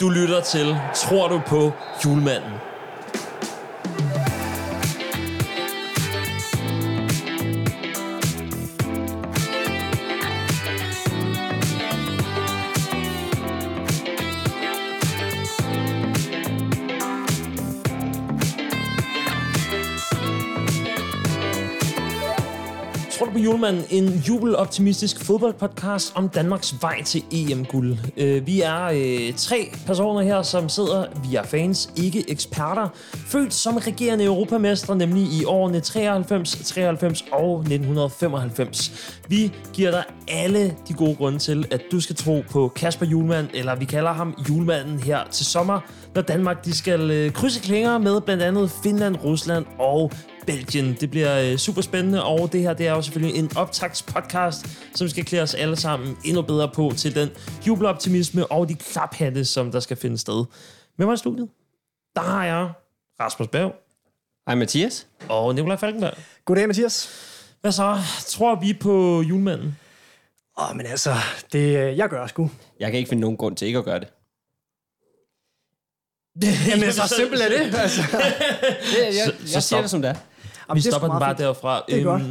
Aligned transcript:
Du 0.00 0.08
lytter 0.08 0.40
til 0.40 0.76
Tror 0.94 1.28
du 1.28 1.40
på 1.46 1.72
julemanden? 2.04 2.69
Tror? 23.60 23.68
En 23.90 24.22
jubeloptimistisk 24.28 25.24
fodboldpodcast 25.24 26.12
om 26.14 26.28
Danmarks 26.28 26.74
vej 26.80 27.02
til 27.02 27.22
EM-guld. 27.32 27.96
Øh, 28.16 28.46
vi 28.46 28.60
er 28.60 28.84
øh, 28.84 29.34
tre 29.36 29.72
personer 29.86 30.20
her, 30.20 30.42
som 30.42 30.68
sidder, 30.68 31.06
vi 31.28 31.36
er 31.36 31.42
fans, 31.42 31.90
ikke 31.96 32.30
eksperter, 32.30 32.88
født 33.12 33.54
som 33.54 33.76
regerende 33.76 34.24
europamester, 34.24 34.94
nemlig 34.94 35.22
i 35.22 35.44
årene 35.44 35.80
93, 35.80 36.50
93 36.64 37.24
og 37.32 37.60
1995. 37.60 39.20
Vi 39.28 39.52
giver 39.72 39.90
dig 39.90 40.04
alle 40.28 40.76
de 40.88 40.94
gode 40.94 41.14
grunde 41.14 41.38
til, 41.38 41.66
at 41.70 41.82
du 41.92 42.00
skal 42.00 42.16
tro 42.16 42.42
på 42.50 42.68
Kasper 42.68 43.06
Julemand, 43.06 43.48
eller 43.54 43.74
vi 43.74 43.84
kalder 43.84 44.12
ham 44.12 44.34
Julemanden 44.48 44.98
her 44.98 45.18
til 45.30 45.46
sommer, 45.46 45.80
når 46.14 46.22
Danmark 46.22 46.64
de 46.64 46.76
skal 46.76 47.10
øh, 47.10 47.32
krydse 47.32 47.60
klinger 47.60 47.98
med 47.98 48.20
blandt 48.20 48.42
andet 48.42 48.70
Finland, 48.82 49.16
Rusland 49.24 49.66
og 49.78 50.12
Belgien. 50.46 50.96
Det 51.00 51.10
bliver 51.10 51.50
øh, 51.52 51.56
super 51.58 51.82
spændende, 51.82 52.24
og 52.24 52.52
det 52.52 52.60
her 52.60 52.72
det 52.74 52.86
er 52.86 52.92
jo 52.92 53.02
selvfølgelig 53.02 53.38
en 53.38 53.50
optagspodcast, 53.56 54.66
som 54.94 55.08
skal 55.08 55.24
klæde 55.24 55.42
os 55.42 55.54
alle 55.54 55.76
sammen 55.76 56.16
endnu 56.24 56.42
bedre 56.42 56.68
på 56.74 56.92
til 56.96 57.14
den 57.14 57.28
jubeloptimisme 57.66 58.46
og 58.52 58.68
de 58.68 58.74
klaphatte, 58.74 59.44
som 59.44 59.72
der 59.72 59.80
skal 59.80 59.96
finde 59.96 60.18
sted. 60.18 60.44
Med 60.98 61.06
mig 61.06 61.14
i 61.14 61.16
studiet, 61.16 61.48
der 62.16 62.20
har 62.22 62.44
jeg 62.44 62.70
Rasmus 63.20 63.48
Berg 63.48 63.74
Hej 64.46 64.54
Mathias. 64.54 65.06
og 65.28 65.54
Nikolaj 65.54 65.76
Falkenberg. 65.76 66.14
Goddag, 66.44 66.66
Mathias. 66.66 67.08
Hvad 67.60 67.72
så? 67.72 67.98
Tror 68.26 68.54
vi 68.60 68.72
på 68.80 69.22
julemanden? 69.22 69.78
Åh, 70.60 70.76
men 70.76 70.86
altså, 70.86 71.14
det, 71.52 71.76
øh, 71.78 71.96
jeg 71.98 72.08
gør 72.08 72.26
sgu. 72.26 72.50
Jeg 72.80 72.90
kan 72.90 72.98
ikke 72.98 73.08
finde 73.08 73.20
nogen 73.20 73.36
grund 73.36 73.56
til 73.56 73.66
ikke 73.66 73.78
at 73.78 73.84
gøre 73.84 74.00
det. 74.00 74.08
Jamen, 76.68 76.92
så 76.92 77.14
simpelt 77.16 77.42
er 77.42 77.48
det. 77.48 77.74
Altså. 77.80 78.02
Jeg, 78.12 79.14
jeg, 79.14 79.24
Så- 79.24 79.32
jeg 79.40 79.48
så 79.48 79.50
siger 79.50 79.60
stop. 79.60 79.82
det 79.82 79.90
som 79.90 80.02
det 80.02 80.08
er. 80.10 80.14
Jamen, 80.70 80.82
Vi 80.82 80.88
er 80.88 80.90
stopper 80.90 81.08
den 81.08 81.18
bare 81.20 81.30
fint. 81.30 81.38
derfra. 81.38 81.84
Det 81.88 82.00
er 82.00 82.04
godt. 82.04 82.22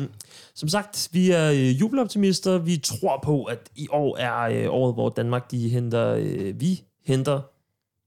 Som 0.56 0.70
sagt, 0.70 1.09
vi 1.12 1.32
er 1.32 1.52
øh, 1.52 1.80
jubeloptimister. 1.82 2.58
Vi 2.58 2.78
tror 2.78 3.20
på, 3.23 3.44
at 3.44 3.59
i 3.76 3.88
år 3.92 4.18
er 4.18 4.64
øh, 4.64 4.73
året, 4.73 4.94
hvor 4.94 5.09
Danmark 5.09 5.52
de 5.52 5.70
henter, 5.70 6.14
øh, 6.20 6.62
vi 6.62 6.82
henter 7.06 7.42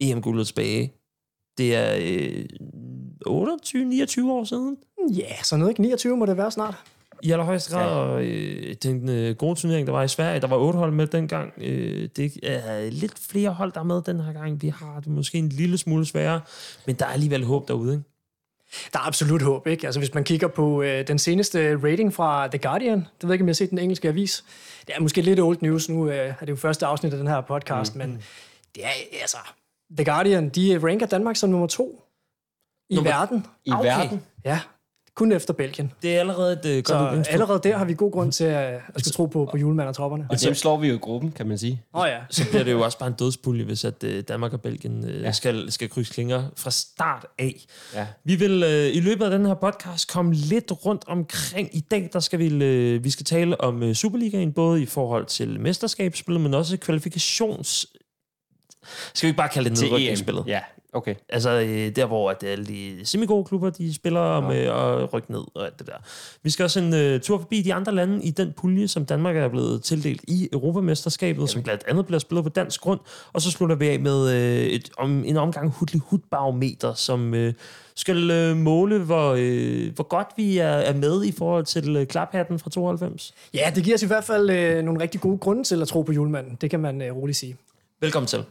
EM-guldet 0.01 0.47
tilbage. 0.47 0.93
Det 1.59 1.77
er 1.77 1.97
øh, 2.01 2.45
28-29 3.29 4.31
år 4.31 4.45
siden. 4.45 4.77
Ja, 5.17 5.43
så 5.43 5.57
noget 5.57 5.71
ikke 5.71 5.83
29 5.83 6.17
må 6.17 6.27
det 6.27 6.37
være 6.37 6.51
snart. 6.51 6.75
I 7.23 7.31
allerhøjeste 7.31 7.75
grad, 7.75 7.91
og 7.91 8.25
øh, 8.25 8.75
den 8.83 9.09
øh, 9.09 9.37
gode 9.37 9.55
turnering, 9.55 9.87
der 9.87 9.93
var 9.93 10.03
i 10.03 10.09
Sverige, 10.09 10.41
der 10.41 10.47
var 10.47 10.57
otte 10.57 10.77
hold 10.79 10.93
med 10.93 11.07
dengang. 11.07 11.53
Øh, 11.59 12.09
det 12.17 12.33
er 12.43 12.91
lidt 12.91 13.19
flere 13.19 13.51
hold, 13.51 13.73
der 13.73 13.81
er 13.81 13.85
med 13.85 14.03
den 14.03 14.21
her 14.21 14.33
gang. 14.33 14.63
Vi 14.63 14.69
har 14.69 15.01
det 15.01 15.09
måske 15.09 15.39
en 15.39 15.49
lille 15.49 15.79
smule 15.79 16.07
sværere, 16.07 16.41
men 16.87 16.97
der 16.97 17.05
er 17.07 17.11
alligevel 17.11 17.45
håb 17.45 17.69
derude, 17.69 17.93
ikke? 17.93 18.05
Der 18.93 18.99
er 18.99 19.07
absolut 19.07 19.43
håb, 19.43 19.67
ikke? 19.67 19.87
Altså, 19.87 20.01
hvis 20.01 20.15
man 20.15 20.25
kigger 20.25 20.49
på 20.49 20.83
øh, 20.83 21.07
den 21.09 21.19
seneste 21.19 21.77
rating 21.85 22.15
fra 22.15 22.47
The 22.49 22.59
Guardian, 22.59 22.99
det 22.99 23.07
ved 23.23 23.29
jeg 23.29 23.33
ikke, 23.35 23.43
om 23.43 23.49
jeg 23.49 23.53
har 23.53 23.55
set 23.55 23.71
den 23.71 23.79
engelske 23.79 24.09
avis. 24.09 24.45
Det 24.87 24.97
er 24.97 25.01
måske 25.01 25.21
lidt 25.23 25.41
old 25.41 25.59
news, 25.61 25.89
nu 25.89 26.09
øh, 26.09 26.15
er 26.17 26.35
det 26.41 26.49
jo 26.51 26.57
første 26.57 26.87
afsnit 26.87 27.13
af 27.13 27.19
den 27.19 27.27
her 27.29 27.41
podcast, 27.41 27.95
mm. 27.95 27.99
men 27.99 28.23
det 28.75 28.85
er, 28.85 28.91
altså, 29.21 29.37
The 29.97 30.05
Guardian, 30.05 30.49
de 30.49 30.81
ranker 30.83 31.07
Danmark 31.07 31.37
som 31.37 31.51
nummer 31.51 31.67
to 31.67 32.03
i 32.91 32.95
Nummer- 32.95 33.11
verden. 33.11 33.47
I 33.65 33.71
Ah, 33.71 33.79
okay. 33.81 33.89
okay. 33.91 34.01
verden. 34.03 34.23
Ja, 34.45 34.61
kun 35.17 35.33
efter 35.33 35.55
Belgien. 35.55 35.93
Det 36.03 36.17
er 36.17 36.21
allerede 36.21 36.53
et 36.53 36.67
øh, 36.67 36.83
godt 36.83 37.27
Så 37.27 37.33
allerede 37.33 37.61
der 37.63 37.77
har 37.77 37.85
vi 37.85 37.95
god 37.95 38.13
grund 38.13 38.33
til 38.33 38.45
at, 38.45 38.81
at 38.95 39.01
skal 39.01 39.13
tro 39.13 39.27
på, 39.27 39.49
på 39.51 39.57
julemanden 39.57 39.89
og 39.89 39.95
tropperne. 39.95 40.27
Og 40.31 40.41
dem 40.45 40.55
slår 40.55 40.77
vi 40.77 40.89
jo 40.89 40.95
i 40.95 40.99
gruppen, 40.99 41.31
kan 41.33 41.47
man 41.47 41.59
sige. 41.59 41.83
Åh 41.95 42.01
oh, 42.01 42.09
ja. 42.09 42.19
så 42.31 42.49
bliver 42.51 42.65
det 42.65 42.73
jo 42.73 42.81
også 42.81 42.99
bare 42.99 43.09
en 43.09 43.15
dødspulje, 43.15 43.65
hvis 43.65 43.85
at 43.85 44.05
øh, 44.05 44.23
Danmark 44.29 44.53
og 44.53 44.61
Belgien 44.61 45.09
øh, 45.09 45.23
ja. 45.23 45.33
Skal, 45.33 45.73
skal 45.73 45.89
krydse 45.89 46.13
klinger 46.13 46.45
fra 46.57 46.71
start 46.71 47.27
af. 47.39 47.65
Ja. 47.95 48.07
Vi 48.25 48.35
vil 48.35 48.63
øh, 48.63 48.97
i 48.97 49.01
løbet 49.01 49.25
af 49.25 49.31
den 49.31 49.47
her 49.47 49.55
podcast 49.55 50.13
komme 50.13 50.35
lidt 50.35 50.73
rundt 50.87 51.05
omkring. 51.07 51.77
I 51.77 51.81
dag 51.81 52.11
der 52.13 52.21
skal 52.21 52.39
vi, 52.39 52.65
øh, 52.65 53.05
vi 53.05 53.11
skal 53.11 53.27
tale 53.27 53.61
om 53.61 53.83
øh, 53.83 53.95
Superligaen, 53.95 54.53
både 54.53 54.83
i 54.83 54.87
forhold 54.87 55.27
til 55.27 55.61
mesterskabsspillet, 55.61 56.41
men 56.41 56.55
også 56.55 56.77
kvalifikations... 56.77 57.87
Skal 59.15 59.27
vi 59.27 59.29
ikke 59.29 59.37
bare 59.37 59.49
kalde 59.49 59.71
det 59.71 59.83
nedrykningsspillet? 59.83 60.41
EM. 60.41 60.49
Ja, 60.49 60.61
okay. 60.93 61.15
Altså 61.29 61.51
øh, 61.51 61.97
der, 61.97 62.07
hvor 62.07 62.31
at 62.31 62.45
alle 62.45 62.67
de 62.67 63.01
semigode 63.05 63.45
klubber, 63.45 63.71
de 63.71 63.95
spiller 63.95 64.21
om 64.21 64.45
øh, 64.45 65.03
at 65.03 65.13
rykke 65.15 65.33
ned 65.33 65.45
og 65.55 65.65
alt 65.65 65.79
det 65.79 65.87
der. 65.87 65.97
Vi 66.43 66.51
skal 66.51 66.65
også 66.65 66.81
en 66.81 66.95
øh, 66.95 67.21
tur 67.21 67.39
forbi 67.39 67.63
de 67.63 67.75
andre 67.75 67.95
lande 67.95 68.25
i 68.25 68.31
den 68.31 68.53
pulje, 68.57 68.89
som 68.89 69.07
Danmark 69.07 69.37
er 69.37 69.49
blevet 69.49 69.83
tildelt 69.83 70.25
i 70.29 70.49
Europamesterskabet, 70.53 71.51
som 71.51 71.63
blandt 71.63 71.83
andet 71.89 72.07
bliver 72.07 72.19
spillet 72.19 72.45
på 72.45 72.49
dansk 72.49 72.81
grund. 72.81 73.01
Og 73.33 73.43
så 73.43 73.51
slutter 73.51 73.77
vi 73.77 73.89
af 73.89 74.01
med 74.01 74.31
øh, 74.31 74.67
et, 74.67 74.91
om, 74.99 75.25
en 75.25 75.37
omgang 75.37 75.71
hudlig 75.71 76.01
hudbarometer, 76.01 76.95
som 76.95 77.35
øh, 77.35 77.55
skal 77.95 78.31
øh, 78.31 78.57
måle, 78.57 78.99
hvor, 78.99 79.35
øh, 79.39 79.95
hvor 79.95 80.05
godt 80.05 80.29
vi 80.37 80.59
er, 80.59 80.67
er 80.67 80.95
med 80.95 81.25
i 81.25 81.33
forhold 81.33 81.65
til 81.65 81.97
øh, 81.97 82.07
klaphatten 82.07 82.59
fra 82.59 82.71
92. 82.71 83.35
Ja, 83.55 83.73
det 83.75 83.85
giver 83.85 83.97
os 83.97 84.03
i 84.03 84.07
hvert 84.07 84.25
fald 84.25 84.51
øh, 84.51 84.85
nogle 84.85 85.01
rigtig 85.01 85.21
gode 85.21 85.39
grunde 85.39 85.65
til 85.65 85.83
at 85.83 85.89
tro 85.89 86.03
på 86.03 86.13
julemanden. 86.13 86.59
Det 86.61 86.71
kan 86.71 86.81
man 86.81 87.03
øh, 87.03 87.17
roligt 87.17 87.39
sige. 87.39 87.57
Velkommen 88.01 88.27
til. 88.27 88.45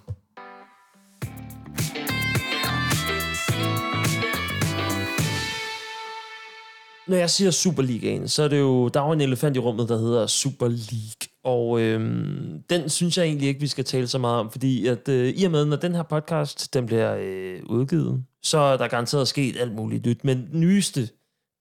Når 7.11 7.17
jeg 7.17 7.29
siger 7.29 7.51
Superligaen, 7.51 8.27
så 8.27 8.43
er 8.43 8.47
det 8.47 8.59
jo, 8.59 8.87
der 8.87 9.01
er 9.01 9.05
jo 9.05 9.11
en 9.11 9.21
elefant 9.21 9.55
i 9.55 9.59
rummet, 9.59 9.89
der 9.89 9.97
hedder 9.97 10.27
Super 10.27 10.67
League. 10.67 11.27
Og 11.43 11.81
øhm, 11.81 12.63
den 12.69 12.89
synes 12.89 13.17
jeg 13.17 13.25
egentlig 13.25 13.47
ikke, 13.47 13.59
vi 13.59 13.67
skal 13.67 13.85
tale 13.85 14.07
så 14.07 14.17
meget 14.17 14.39
om, 14.39 14.51
fordi 14.51 14.87
at 14.87 15.09
øh, 15.09 15.29
i 15.29 15.43
og 15.43 15.51
med, 15.51 15.65
når 15.65 15.75
den 15.75 15.95
her 15.95 16.03
podcast 16.03 16.73
den 16.73 16.85
bliver 16.85 17.15
øh, 17.19 17.63
udgivet, 17.65 18.25
så 18.41 18.57
er 18.57 18.77
der 18.77 18.87
garanteret 18.87 19.27
sket 19.27 19.57
alt 19.57 19.75
muligt 19.75 20.05
nyt. 20.05 20.23
Men 20.23 20.37
det 20.37 20.53
nyeste, 20.53 21.09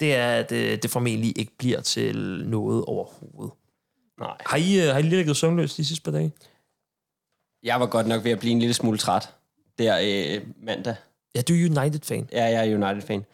det 0.00 0.14
er, 0.14 0.30
at 0.30 0.52
øh, 0.52 0.82
det 0.82 0.90
formentlig 0.90 1.38
ikke 1.38 1.52
bliver 1.58 1.80
til 1.80 2.44
noget 2.46 2.84
overhovedet. 2.84 3.54
Nej. 4.20 4.36
Har 4.46 4.56
I, 4.56 4.80
øh, 4.80 4.92
har 4.92 4.98
I 4.98 5.02
lige 5.02 5.16
ligget 5.16 5.36
søvnløs 5.36 5.74
de 5.74 5.84
sidste 5.84 6.04
par 6.04 6.12
dage? 6.12 6.32
Jeg 7.62 7.80
var 7.80 7.86
godt 7.86 8.06
nok 8.06 8.24
ved 8.24 8.30
at 8.30 8.38
blive 8.38 8.52
en 8.52 8.58
lille 8.58 8.74
smule 8.74 8.98
træt 8.98 9.28
der 9.78 9.98
øh, 10.02 10.42
mandag. 10.62 10.94
Ja, 11.34 11.40
du 11.40 11.52
er 11.52 11.80
United-fan. 11.80 12.28
Ja, 12.32 12.44
jeg 12.44 12.68
er 12.68 12.76
United-fan. 12.76 13.24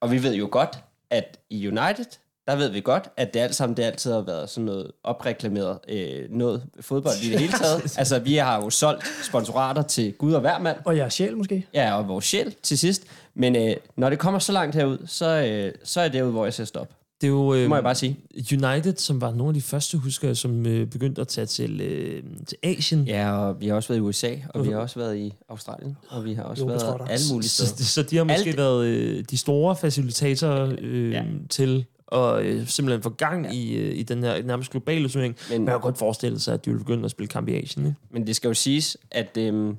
Og 0.00 0.10
vi 0.10 0.22
ved 0.22 0.34
jo 0.34 0.48
godt, 0.50 0.78
at 1.10 1.38
i 1.50 1.66
United, 1.68 2.04
der 2.46 2.56
ved 2.56 2.68
vi 2.68 2.80
godt, 2.80 3.08
at 3.16 3.34
det 3.34 3.40
alt 3.40 3.54
sammen 3.54 3.76
det 3.76 3.82
altid 3.82 4.12
har 4.12 4.20
været 4.20 4.50
sådan 4.50 4.64
noget 4.64 4.90
opreklameret 5.04 5.78
øh, 5.88 6.30
noget 6.30 6.62
fodbold 6.80 7.14
i 7.24 7.30
det 7.30 7.40
hele 7.40 7.52
taget. 7.62 7.98
altså, 7.98 8.18
vi 8.18 8.36
har 8.36 8.56
jo 8.62 8.70
solgt 8.70 9.04
sponsorater 9.22 9.82
til 9.82 10.12
Gud 10.12 10.32
og 10.32 10.40
hver 10.40 10.58
mand. 10.58 10.76
Og 10.84 10.96
jeres 10.96 11.14
sjæl 11.14 11.36
måske? 11.36 11.66
Ja, 11.74 11.96
og 11.96 12.08
vores 12.08 12.24
sjæl 12.24 12.54
til 12.62 12.78
sidst. 12.78 13.02
Men 13.34 13.56
øh, 13.56 13.76
når 13.96 14.10
det 14.10 14.18
kommer 14.18 14.40
så 14.40 14.52
langt 14.52 14.76
herud, 14.76 14.98
så, 15.06 15.26
øh, 15.26 15.72
så 15.84 16.00
er 16.00 16.08
det 16.08 16.22
ud, 16.22 16.30
hvor 16.30 16.44
jeg 16.44 16.54
ser 16.54 16.64
stop. 16.64 16.88
Det 17.20 17.26
er 17.26 17.30
jo 17.30 17.54
øh, 17.54 17.68
må 17.68 17.74
jeg 17.76 17.82
bare 17.84 17.94
sige. 17.94 18.16
United, 18.52 18.96
som 18.96 19.20
var 19.20 19.30
nogle 19.32 19.48
af 19.50 19.54
de 19.54 19.62
første 19.62 19.98
huskere, 19.98 20.34
som 20.34 20.66
øh, 20.66 20.86
begyndte 20.86 21.20
at 21.20 21.28
tage 21.28 21.46
til, 21.46 21.80
øh, 21.80 22.22
til 22.46 22.58
Asien. 22.62 23.04
Ja, 23.06 23.32
og 23.32 23.60
vi 23.60 23.68
har 23.68 23.74
også 23.74 23.88
været 23.88 23.98
i 23.98 24.00
USA, 24.00 24.34
og 24.54 24.64
vi 24.64 24.70
har 24.70 24.78
også 24.78 24.98
været 24.98 25.16
i 25.16 25.34
Australien, 25.48 25.96
og 26.08 26.24
vi 26.24 26.34
har 26.34 26.42
også 26.42 26.62
Jo, 26.62 26.66
været 26.66 27.00
alle 27.10 27.24
mulige 27.32 27.48
Så, 27.48 27.66
steder. 27.66 27.84
så 27.84 28.02
de 28.02 28.16
har 28.16 28.24
måske 28.24 28.48
Alt- 28.48 28.56
været 28.56 28.86
øh, 28.86 29.24
de 29.30 29.36
store 29.38 29.76
facilitatorer 29.76 30.74
øh, 30.78 31.12
ja. 31.12 31.24
Til 31.50 31.84
at 32.12 32.42
øh, 32.44 32.66
simpelthen 32.66 33.02
få 33.02 33.10
gang 33.10 33.44
ja. 33.46 33.52
i, 33.52 33.74
øh, 33.74 33.98
i 33.98 34.02
den 34.02 34.22
her 34.22 34.42
nærmest 34.42 34.70
globale 34.70 35.08
turnering. 35.08 35.36
Men 35.50 35.64
man 35.64 35.72
kan 35.74 35.80
godt 35.80 35.98
forestille 35.98 36.40
sig, 36.40 36.54
at 36.54 36.64
de 36.64 36.70
vil 36.70 36.78
begynde 36.78 37.04
at 37.04 37.10
spille 37.10 37.28
kamp 37.28 37.48
i 37.48 37.54
Asien. 37.62 37.86
Ikke? 37.86 37.98
Men 38.10 38.26
det 38.26 38.36
skal 38.36 38.48
jo 38.48 38.54
siges, 38.54 38.96
at 39.10 39.36
øhm, 39.38 39.76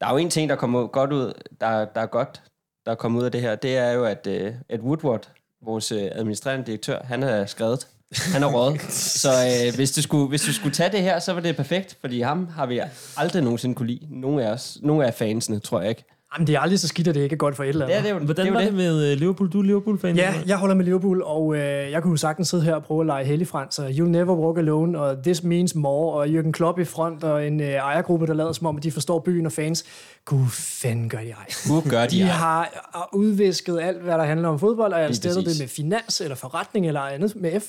der 0.00 0.06
er 0.06 0.10
jo 0.10 0.16
en 0.16 0.30
ting, 0.30 0.48
der 0.50 0.56
kommer 0.56 0.86
godt 0.86 1.12
ud, 1.12 1.32
der, 1.60 1.84
der 1.84 2.00
er 2.00 2.06
godt, 2.06 2.42
der 2.86 2.92
er 2.92 2.96
kommet 2.96 3.20
ud 3.20 3.24
af 3.24 3.32
det 3.32 3.40
her, 3.40 3.54
det 3.54 3.76
er 3.76 3.90
jo, 3.92 4.04
at, 4.04 4.26
øh, 4.30 4.52
at 4.68 4.80
Woodward, 4.80 5.28
vores 5.64 5.92
øh, 5.92 6.02
administrerende 6.12 6.66
direktør, 6.66 7.02
han 7.04 7.22
har 7.22 7.46
skrevet, 7.46 7.86
han 8.32 8.42
har 8.42 8.48
rådet. 8.48 8.80
Så 9.22 9.30
øh, 9.30 9.76
hvis, 9.76 9.92
du 9.92 10.02
skulle, 10.02 10.28
hvis 10.28 10.42
du 10.42 10.52
skulle 10.52 10.74
tage 10.74 10.92
det 10.92 11.02
her, 11.02 11.18
så 11.18 11.32
var 11.32 11.40
det 11.40 11.56
perfekt, 11.56 11.98
fordi 12.00 12.20
ham 12.20 12.48
har 12.48 12.66
vi 12.66 12.80
aldrig 13.16 13.42
nogensinde 13.42 13.74
kunne 13.74 13.86
lide. 13.86 14.06
Nogle 14.10 14.44
af 14.44 14.50
os, 14.50 14.78
nogle 14.82 15.06
af 15.06 15.14
fansene, 15.14 15.58
tror 15.58 15.80
jeg 15.80 15.88
ikke. 15.88 16.04
Jamen, 16.36 16.46
det 16.46 16.54
er 16.54 16.60
aldrig 16.60 16.80
så 16.80 16.88
skidt, 16.88 17.08
at 17.08 17.14
det 17.14 17.20
ikke 17.22 17.32
er 17.32 17.36
godt 17.36 17.56
for 17.56 17.64
et 17.64 17.68
eller 17.68 17.84
andet. 17.84 17.96
Ja, 17.96 18.02
det 18.02 18.10
er 18.10 18.14
jo, 18.14 18.18
Hvordan 18.18 18.46
det 18.46 18.50
er 18.50 18.54
var 18.54 18.60
jo 18.60 18.66
det 18.66 18.74
med 18.74 19.12
øh, 19.12 19.18
Liverpool? 19.18 19.50
Du 19.52 19.58
er 19.58 19.62
Liverpool-fan? 19.62 20.16
Ja, 20.16 20.34
jeg 20.46 20.56
holder 20.56 20.74
med 20.74 20.84
Liverpool, 20.84 21.22
og 21.22 21.54
øh, 21.56 21.90
jeg 21.90 22.02
kunne 22.02 22.18
sagtens 22.18 22.48
sidde 22.48 22.62
her 22.62 22.74
og 22.74 22.84
prøve 22.84 23.00
at 23.00 23.06
lege 23.06 23.24
helligfrans, 23.24 23.78
og 23.78 23.88
You'll 23.88 24.02
Never 24.08 24.34
Walk 24.34 24.58
Alone, 24.58 24.98
og 25.00 25.22
This 25.22 25.42
Means 25.42 25.74
More, 25.74 26.20
og 26.20 26.26
Jürgen 26.26 26.50
Klopp 26.50 26.78
i 26.78 26.84
front, 26.84 27.24
og 27.24 27.46
en 27.46 27.60
øh, 27.60 27.66
ejergruppe, 27.66 28.26
der 28.26 28.34
lader 28.34 28.52
som 28.52 28.66
om, 28.66 28.76
at 28.76 28.82
de 28.82 28.92
forstår 28.92 29.18
byen 29.18 29.46
og 29.46 29.52
fans. 29.52 29.84
Gud 30.24 30.46
fanden 30.50 31.08
gør 31.08 31.18
de 31.18 31.30
ej. 31.30 31.46
Gud 31.68 31.90
gør 31.90 32.06
de, 32.06 32.16
De 32.16 32.22
ej. 32.22 32.28
har 32.28 32.90
har 32.94 33.08
udvisket 33.12 33.80
alt, 33.80 34.02
hvad 34.02 34.14
der 34.14 34.24
handler 34.24 34.48
om 34.48 34.58
fodbold, 34.58 34.92
og 34.92 35.00
jeg 35.00 35.08
det 35.08 35.56
med 35.60 35.68
finans, 35.68 36.20
eller 36.20 36.36
forretning, 36.36 36.86
eller 36.86 37.00
andet 37.00 37.36
med 37.36 37.60
F. 37.60 37.64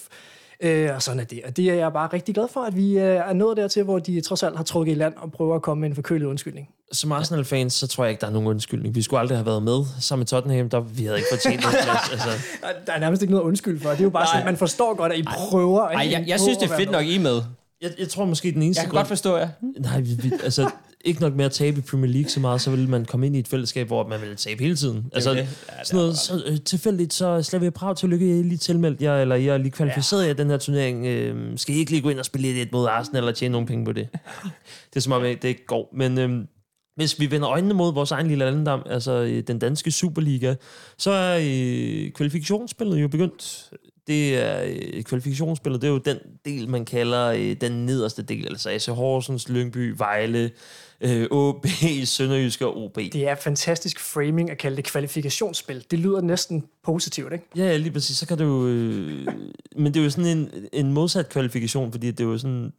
Øh, 0.59 0.89
og 0.95 1.01
sådan 1.01 1.19
er 1.19 1.24
det. 1.24 1.42
Og 1.48 1.57
det 1.57 1.69
er 1.69 1.74
jeg 1.74 1.94
bare 1.94 2.09
rigtig 2.13 2.36
glad 2.36 2.48
for, 2.54 2.59
at 2.59 2.75
vi 2.75 2.92
øh, 2.98 3.04
er 3.04 3.33
nået 3.33 3.57
dertil, 3.57 3.83
hvor 3.83 4.00
de 4.00 4.21
trods 4.21 4.44
alt 4.44 4.57
har 4.57 4.63
trukket 4.63 4.92
i 4.92 4.95
land 4.95 5.13
og 5.18 5.31
prøver 5.31 5.56
at 5.56 5.62
komme 5.62 5.81
med 5.81 5.89
en 5.89 5.95
forkølet 5.95 6.25
undskyldning. 6.25 6.69
Som 6.92 7.12
Arsenal-fans, 7.12 7.74
så 7.74 7.88
tror 7.88 8.04
jeg 8.04 8.12
ikke, 8.12 8.21
der 8.21 8.27
er 8.27 8.31
nogen 8.31 8.48
undskyldning. 8.48 8.95
Vi 8.95 9.01
skulle 9.01 9.19
aldrig 9.19 9.38
have 9.38 9.45
været 9.45 9.63
med 9.63 9.83
sammen 10.00 10.19
med 10.21 10.25
Tottenham, 10.27 10.69
der 10.69 10.80
vi 10.80 11.04
havde 11.06 11.18
ikke 11.18 11.30
fortjent 11.31 11.62
det. 11.62 11.68
Altså, 12.12 12.30
Der 12.86 12.94
er 12.94 13.00
nærmest 13.00 13.21
ikke 13.21 13.31
noget 13.33 13.45
undskyld 13.45 13.80
for. 13.81 13.89
Det 13.89 14.00
er 14.00 14.04
jo 14.04 14.09
bare 14.09 14.24
Nej. 14.24 14.31
sådan, 14.33 14.45
man 14.45 14.57
forstår 14.57 14.94
godt, 14.95 15.12
at 15.12 15.19
I 15.19 15.24
prøver. 15.24 15.81
at 15.81 15.95
Ej, 15.95 16.07
jeg, 16.12 16.24
jeg 16.27 16.39
synes, 16.39 16.57
det 16.57 16.71
er 16.71 16.77
fedt 16.77 16.92
nok, 16.92 17.06
I 17.06 17.18
med. 17.18 17.42
jeg, 17.81 17.92
jeg 18.00 18.10
tror 18.10 18.25
måske, 18.25 18.51
den 18.51 18.62
eneste 18.62 18.81
Jeg 18.81 18.89
kan 18.89 18.98
godt 18.98 19.07
forstå 19.07 19.38
jer. 19.38 19.50
Nej, 19.80 20.00
vi, 20.01 20.10
vi, 20.24 20.31
altså, 20.44 20.69
ikke 21.07 21.21
nok 21.21 21.36
med 21.36 21.45
at 21.45 21.51
tabe 21.51 21.77
i 21.77 21.81
Premier 21.81 22.12
League 22.12 22.30
så 22.30 22.39
meget, 22.39 22.62
så 22.62 22.71
vil 22.71 22.89
man 22.89 23.06
komme 23.06 23.25
ind 23.25 23.36
i 23.36 23.39
et 23.39 23.48
fællesskab, 23.48 23.88
hvor 23.88 24.07
man 24.07 24.21
vil 24.21 24.36
tabe 24.36 24.63
hele 24.63 24.75
tiden. 24.75 25.09
Altså, 25.13 25.31
ja, 25.31 25.48
sådan 25.83 25.98
noget, 25.98 26.18
så, 26.18 26.44
øh, 26.45 26.62
tilfældigt, 26.62 27.13
så 27.13 27.42
Slavia 27.42 27.69
Prag, 27.69 27.98
tillykke, 27.98 28.25
I 28.25 28.39
er 28.39 28.44
lige 28.44 28.57
tilmeldt 28.57 29.01
jer, 29.01 29.21
eller 29.21 29.36
I 29.36 29.48
er 29.48 29.57
lige 29.57 29.71
kvalificeret 29.71 30.25
ja. 30.25 30.31
i 30.31 30.33
den 30.33 30.50
her 30.50 30.57
turnering. 30.57 31.06
Øh, 31.06 31.57
skal 31.57 31.75
I 31.75 31.77
ikke 31.77 31.92
lige 31.92 32.01
gå 32.01 32.09
ind 32.09 32.19
og 32.19 32.25
spille 32.25 32.62
et 32.62 32.71
mod 32.71 32.88
Arsenal, 32.88 33.21
eller 33.21 33.33
tjene 33.33 33.51
nogle 33.51 33.68
penge 33.68 33.86
på 33.86 33.92
det? 33.92 34.07
det 34.89 34.95
er 34.95 35.00
som 35.00 35.13
om, 35.13 35.21
det 35.21 35.44
ikke 35.44 35.65
går. 35.65 35.94
Men 35.94 36.18
øh, 36.18 36.45
hvis 36.95 37.19
vi 37.19 37.31
vender 37.31 37.50
øjnene 37.50 37.74
mod 37.74 37.94
vores 37.94 38.12
egen 38.12 38.27
lille 38.27 38.45
andendam, 38.45 38.81
altså 38.86 39.12
øh, 39.12 39.44
den 39.48 39.60
danske 39.60 39.92
Superliga, 39.92 40.56
så 40.98 41.12
er 41.12 41.39
øh, 41.44 42.12
kvalifikationsspillet 42.12 43.01
jo 43.01 43.07
begyndt. 43.07 43.71
Det 44.07 44.38
er 44.38 44.63
øh, 44.63 45.04
kvalifikationsspillet, 45.04 45.81
det 45.81 45.88
er 45.88 45.92
jo 45.92 45.98
den 45.98 46.18
del, 46.45 46.69
man 46.69 46.86
kalder 46.86 47.25
øh, 47.27 47.56
den 47.62 47.86
nederste 47.86 48.21
del, 48.21 48.48
altså 48.48 48.69
AC 48.69 48.86
Horsens, 48.86 49.50
Lyngby, 49.50 49.94
Vejle, 49.98 50.51
øh, 51.01 51.27
OB, 51.31 51.65
Sønderjysk 52.06 52.62
og 52.62 52.77
OB. 52.77 52.95
Det 52.95 53.27
er 53.27 53.36
fantastisk 53.36 54.00
framing 54.00 54.51
at 54.51 54.57
kalde 54.57 54.77
det 54.77 54.86
kvalifikationsspil. 54.86 55.86
Det 55.92 56.00
lyder 56.00 56.21
næsten 56.21 56.63
positivt, 56.83 57.33
ikke? 57.33 57.45
Ja, 57.56 57.77
lige 57.77 57.92
præcis. 57.92 58.18
Så 58.18 58.27
kan. 58.27 58.42
Øh, 58.42 59.27
men 59.75 59.94
det 59.94 60.00
er 60.00 60.04
jo 60.04 60.10
sådan 60.10 60.38
en, 60.38 60.51
en 60.74 60.94
modsat 60.94 61.30
kvalifikation, 61.30 61.92
fordi 61.92 62.12
det 62.12 62.19
er 62.19 62.27
jo 62.27 62.38
sådan... 62.38 62.74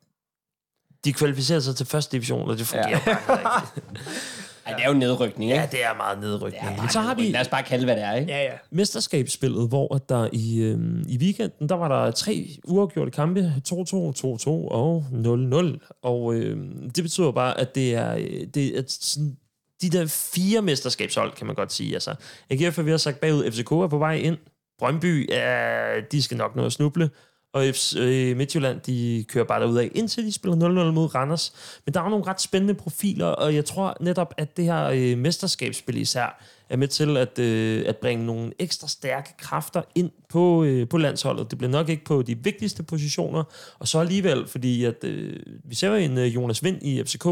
De 1.05 1.13
kvalificerer 1.13 1.61
sig 1.61 1.77
til 1.77 1.87
første 1.87 2.17
division, 2.17 2.51
og 2.51 2.59
det 2.59 2.67
fungerer 2.67 3.01
ja. 3.07 3.17
bare 3.27 3.41
ikke. 3.41 4.01
Ej, 4.69 4.77
det 4.77 4.85
er 4.85 4.89
jo 4.89 4.95
nedrykning, 4.95 5.51
ikke? 5.51 5.61
Ja, 5.61 5.69
det 5.71 5.85
er 5.85 5.97
meget 5.97 6.21
nedrykning. 6.21 6.65
Ja, 6.65 6.81
Men 6.81 6.91
så 6.91 7.01
har 7.01 7.15
vi 7.15 7.23
Lad 7.23 7.41
os 7.41 7.49
bare 7.49 7.63
kalde 7.63 7.85
hvad 7.85 7.97
det 7.97 8.05
er, 8.05 8.15
ikke? 8.15 8.33
Ja, 8.33 8.43
ja. 8.43 8.53
mesterskabsspillet, 8.71 9.69
hvor 9.69 9.95
at 9.95 10.09
der 10.09 10.29
i, 10.33 10.61
øh, 10.61 10.79
i 11.09 11.19
weekenden, 11.19 11.69
der 11.69 11.75
var 11.75 11.89
der 11.89 12.11
tre 12.11 12.49
uafgjorte 12.65 13.11
kampe, 13.11 13.53
2-2, 13.69 13.73
2-2 13.73 14.49
og 14.49 15.05
0-0. 15.13 15.99
Og 16.03 16.35
øh, 16.35 16.57
det 16.97 17.05
betyder 17.05 17.33
bare, 17.33 17.61
at 17.61 17.75
det 17.75 17.95
er, 17.95 18.15
øh, 18.15 18.47
det 18.55 18.79
er 18.79 18.83
sådan, 18.89 19.37
de 19.83 19.91
der 19.91 20.07
fire 20.35 20.63
mesterskabshold, 20.63 21.33
kan 21.33 21.47
man 21.47 21.57
godt 21.57 21.73
sige. 21.73 21.95
Altså, 21.95 22.15
AGF 22.51 22.79
er 22.79 22.83
ved 22.83 22.93
at 22.93 23.01
sagt 23.01 23.21
bagud, 23.21 23.51
FCK 23.51 23.73
er 23.73 23.89
på 23.89 23.99
vej 23.99 24.15
ind, 24.15 24.37
Brøndby, 24.79 25.31
ja, 25.31 26.01
de 26.13 26.23
skal 26.23 26.37
nok 26.37 26.57
nå 26.57 26.67
at 26.67 26.73
snuble, 26.73 27.11
og 27.53 27.65
FC 27.75 27.95
øh, 27.99 28.37
Midtjylland, 28.37 28.81
de 28.81 29.25
kører 29.29 29.45
bare 29.45 29.61
derud 29.61 29.79
af, 29.79 29.91
indtil 29.95 30.25
de 30.25 30.33
spiller 30.33 30.57
0-0 30.57 30.93
mod 30.93 31.15
Randers. 31.15 31.53
Men 31.87 31.95
der 31.95 32.01
er 32.03 32.09
nogle 32.09 32.27
ret 32.27 32.41
spændende 32.41 32.75
profiler, 32.75 33.27
og 33.27 33.55
jeg 33.55 33.65
tror 33.65 33.97
netop, 34.01 34.35
at 34.37 34.57
det 34.57 34.65
her 34.65 34.85
øh, 34.85 35.19
mesterskabsspil 35.19 35.97
især 35.97 36.43
er 36.71 36.77
med 36.77 36.89
til 36.89 37.17
at, 37.17 37.39
øh, 37.39 37.85
at 37.87 37.97
bringe 37.97 38.27
nogle 38.27 38.53
ekstra 38.59 38.89
stærke 38.89 39.37
kræfter 39.39 39.83
ind 39.95 40.11
på, 40.29 40.65
øh, 40.65 40.89
på 40.89 40.99
landsholdet. 40.99 41.51
Det 41.51 41.59
bliver 41.59 41.71
nok 41.71 41.89
ikke 41.89 42.05
på 42.05 42.23
de 42.23 42.39
vigtigste 42.45 42.83
positioner, 42.83 43.45
og 43.79 43.89
så 43.89 43.99
alligevel, 44.01 44.47
fordi 44.47 44.85
at, 44.85 45.05
øh, 45.05 45.37
vi 45.65 45.75
ser 45.75 45.89
jo 45.89 45.95
en 45.95 46.19
øh, 46.19 46.35
Jonas 46.35 46.65
Vind 46.65 46.83
i 46.83 47.05
FCK, 47.05 47.27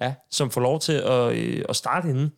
Ja. 0.00 0.14
som 0.30 0.50
får 0.50 0.60
lov 0.60 0.80
til 0.80 0.92
at, 0.92 1.32
øh, 1.36 1.64
at 1.68 1.76
starte 1.76 2.08
inden. 2.08 2.32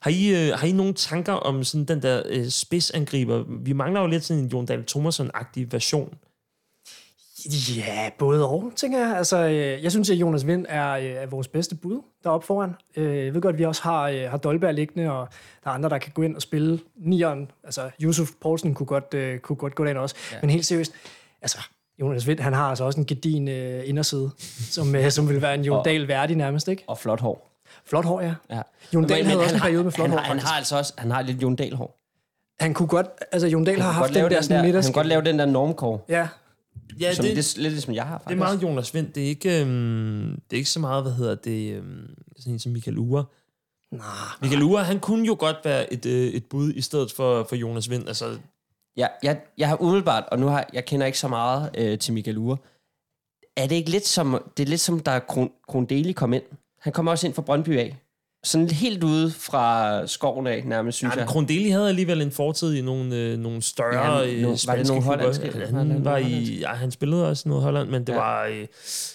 Har 0.00 0.10
I, 0.10 0.48
øh, 0.48 0.58
har 0.58 0.66
I 0.66 0.72
nogle 0.72 0.94
tanker 0.94 1.32
om 1.32 1.64
sådan 1.64 1.84
den 1.84 2.02
der 2.02 2.22
øh, 2.26 2.48
spidsangriber? 2.48 3.44
Vi 3.48 3.72
mangler 3.72 4.00
jo 4.00 4.06
lidt 4.06 4.24
sådan 4.24 4.42
en 4.42 4.48
Jon 4.48 4.66
Dahl 4.66 4.84
Thomasson-agtig 4.90 5.66
version. 5.70 6.14
Ja, 7.76 8.10
både 8.18 8.48
og, 8.48 8.72
tænker 8.76 8.98
jeg. 8.98 9.16
Altså, 9.16 9.36
øh, 9.38 9.82
jeg 9.82 9.90
synes, 9.90 10.10
at 10.10 10.16
Jonas 10.16 10.46
Vind 10.46 10.66
er, 10.68 10.90
øh, 10.90 11.04
er 11.04 11.26
vores 11.26 11.48
bedste 11.48 11.74
bud 11.74 12.00
deroppe 12.24 12.46
foran. 12.46 12.74
Øh, 12.96 13.24
Jeg 13.24 13.34
ved 13.34 13.40
godt, 13.40 13.54
at 13.54 13.58
vi 13.58 13.64
også 13.64 13.82
har, 13.82 14.08
øh, 14.08 14.30
har 14.30 14.36
Dolberg 14.36 14.74
liggende, 14.74 15.10
og 15.12 15.28
der 15.64 15.70
er 15.70 15.74
andre, 15.74 15.88
der 15.88 15.98
kan 15.98 16.12
gå 16.12 16.22
ind 16.22 16.36
og 16.36 16.42
spille 16.42 16.80
nieren. 16.96 17.50
Altså, 17.64 17.90
Yusuf 18.02 18.28
Poulsen 18.40 18.74
kunne 18.74 18.86
godt, 18.86 19.14
øh, 19.14 19.38
kunne 19.38 19.56
godt 19.56 19.74
gå 19.74 19.84
derind 19.84 19.98
også. 19.98 20.14
Ja. 20.32 20.36
Men 20.40 20.50
helt 20.50 20.66
seriøst, 20.66 20.92
altså, 21.42 21.58
Jonas 22.00 22.26
Vind, 22.26 22.40
han 22.40 22.52
har 22.52 22.68
altså 22.68 22.84
også 22.84 23.00
en 23.00 23.06
gedin 23.06 23.48
øh, 23.48 23.88
inderside, 23.88 24.30
som, 24.70 24.94
øh, 24.94 25.10
som 25.10 25.28
vil 25.28 25.42
være 25.42 25.54
en 25.54 25.64
Jon 25.64 25.84
Dahl 25.84 26.08
værdig 26.08 26.36
nærmest, 26.36 26.68
ikke? 26.68 26.84
Og 26.86 26.98
flot 26.98 27.20
hår. 27.20 27.50
Flot 27.84 28.04
hår, 28.04 28.20
ja. 28.20 28.34
Ja. 28.50 28.62
Jon 28.94 29.06
Dahl 29.06 29.18
Men- 29.20 29.26
havde 29.26 29.36
men 29.38 29.44
også 29.44 29.54
en 29.54 29.60
han 29.60 29.66
periode 29.66 29.78
har- 29.78 29.84
med 29.84 29.92
flot 29.92 30.08
han 30.08 30.18
hår, 30.18 30.18
har, 30.18 30.24
han 30.26 30.36
faktisk. 30.36 30.50
har 30.50 30.56
altså 30.58 30.78
også 30.78 30.92
han 30.98 31.10
har 31.10 31.22
lidt 31.22 31.42
Jon 31.42 31.56
Dahl 31.56 31.74
hår. 31.76 32.00
Han 32.60 32.74
kunne 32.74 32.88
godt, 32.88 33.06
altså 33.32 33.48
Jon 33.48 33.64
Dahl 33.64 33.80
har 33.80 33.86
Han 33.90 33.94
haft 33.94 34.02
godt 34.02 34.08
den 34.08 34.14
lave 34.14 34.28
der 34.28 34.34
den 34.36 34.42
sådan 34.42 34.50
der, 34.54 34.56
han 34.58 34.66
midterskab. 34.66 34.94
kan 34.94 34.98
godt 35.00 35.06
lave 35.06 35.22
den 35.24 35.38
der 35.38 35.46
normkår. 35.46 36.04
Ja, 36.08 36.28
Ja, 37.00 37.14
Som 37.14 37.24
det, 37.24 37.36
det, 37.36 37.54
er 37.56 37.60
lidt 37.60 37.72
ligesom 37.72 37.94
jeg 37.94 38.04
har, 38.04 38.18
det 38.18 38.22
faktisk. 38.24 38.40
er 38.40 38.44
meget 38.44 38.62
Jonas 38.62 38.94
Vind. 38.94 39.12
Det 39.12 39.22
er 39.24 39.28
ikke, 39.28 39.60
øhm, 39.60 40.40
det 40.50 40.56
er 40.56 40.56
ikke 40.56 40.70
så 40.70 40.80
meget, 40.80 41.02
hvad 41.02 41.12
hedder 41.12 41.34
det, 41.34 41.74
øhm, 41.74 42.14
sådan 42.36 42.52
en 42.52 42.58
som 42.58 42.72
Michael 42.72 42.98
Ure. 42.98 43.24
nah, 43.92 44.02
Michael 44.42 44.62
Ure, 44.62 44.84
han 44.84 45.00
kunne 45.00 45.26
jo 45.26 45.36
godt 45.38 45.56
være 45.64 45.92
et, 45.92 46.06
øh, 46.06 46.28
et 46.28 46.44
bud 46.46 46.72
i 46.72 46.80
stedet 46.80 47.12
for, 47.12 47.44
for 47.48 47.56
Jonas 47.56 47.90
Vind. 47.90 48.08
Altså, 48.08 48.38
Jeg, 48.96 49.10
jeg, 49.22 49.40
jeg 49.58 49.68
har 49.68 49.82
umiddelbart, 49.82 50.24
og 50.32 50.38
nu 50.38 50.46
har 50.46 50.66
jeg 50.72 50.84
kender 50.84 51.06
ikke 51.06 51.18
så 51.18 51.28
meget 51.28 51.70
øh, 51.78 51.98
til 51.98 52.14
Michael 52.14 52.38
Ure. 52.38 52.56
Er 53.56 53.66
det 53.66 53.74
ikke 53.76 53.90
lidt 53.90 54.06
som, 54.06 54.42
det 54.56 54.62
er 54.62 54.68
lidt 54.68 54.80
som, 54.80 55.00
da 55.00 55.18
Kron, 55.18 55.50
Krondeli 55.68 56.12
kom 56.12 56.32
ind? 56.32 56.42
Han 56.84 56.92
kom 56.92 57.06
også 57.08 57.26
ind 57.26 57.34
fra 57.34 57.42
Brøndby 57.42 57.78
af. 57.78 57.96
Sådan 58.44 58.70
helt 58.70 59.04
ude 59.04 59.30
fra 59.30 60.06
skoven 60.06 60.46
af, 60.46 60.62
nærmest, 60.66 60.98
synes 60.98 61.14
ja, 61.14 61.20
jeg. 61.20 61.28
Krondeli 61.28 61.68
havde 61.68 61.88
alligevel 61.88 62.22
en 62.22 62.30
fortid 62.30 62.74
i 62.74 62.80
nogle, 62.80 63.16
øh, 63.16 63.38
nogle 63.38 63.62
større 63.62 64.18
Ja, 64.18 64.24
no- 64.24 64.28
øh, 64.28 64.42
var 64.66 64.76
det 64.76 64.88
nogle 64.88 65.02
hollandske? 65.02 65.52
Han, 65.66 65.74
han, 65.74 66.04
var 66.04 66.16
i, 66.16 66.58
ja, 66.60 66.68
han 66.68 66.90
spillede 66.90 67.28
også 67.28 67.48
noget 67.48 67.62
Holland, 67.64 67.88
men 67.88 68.06
det 68.06 68.12
Ja. 68.12 68.18
var 68.18 68.44
øh, 68.44 68.66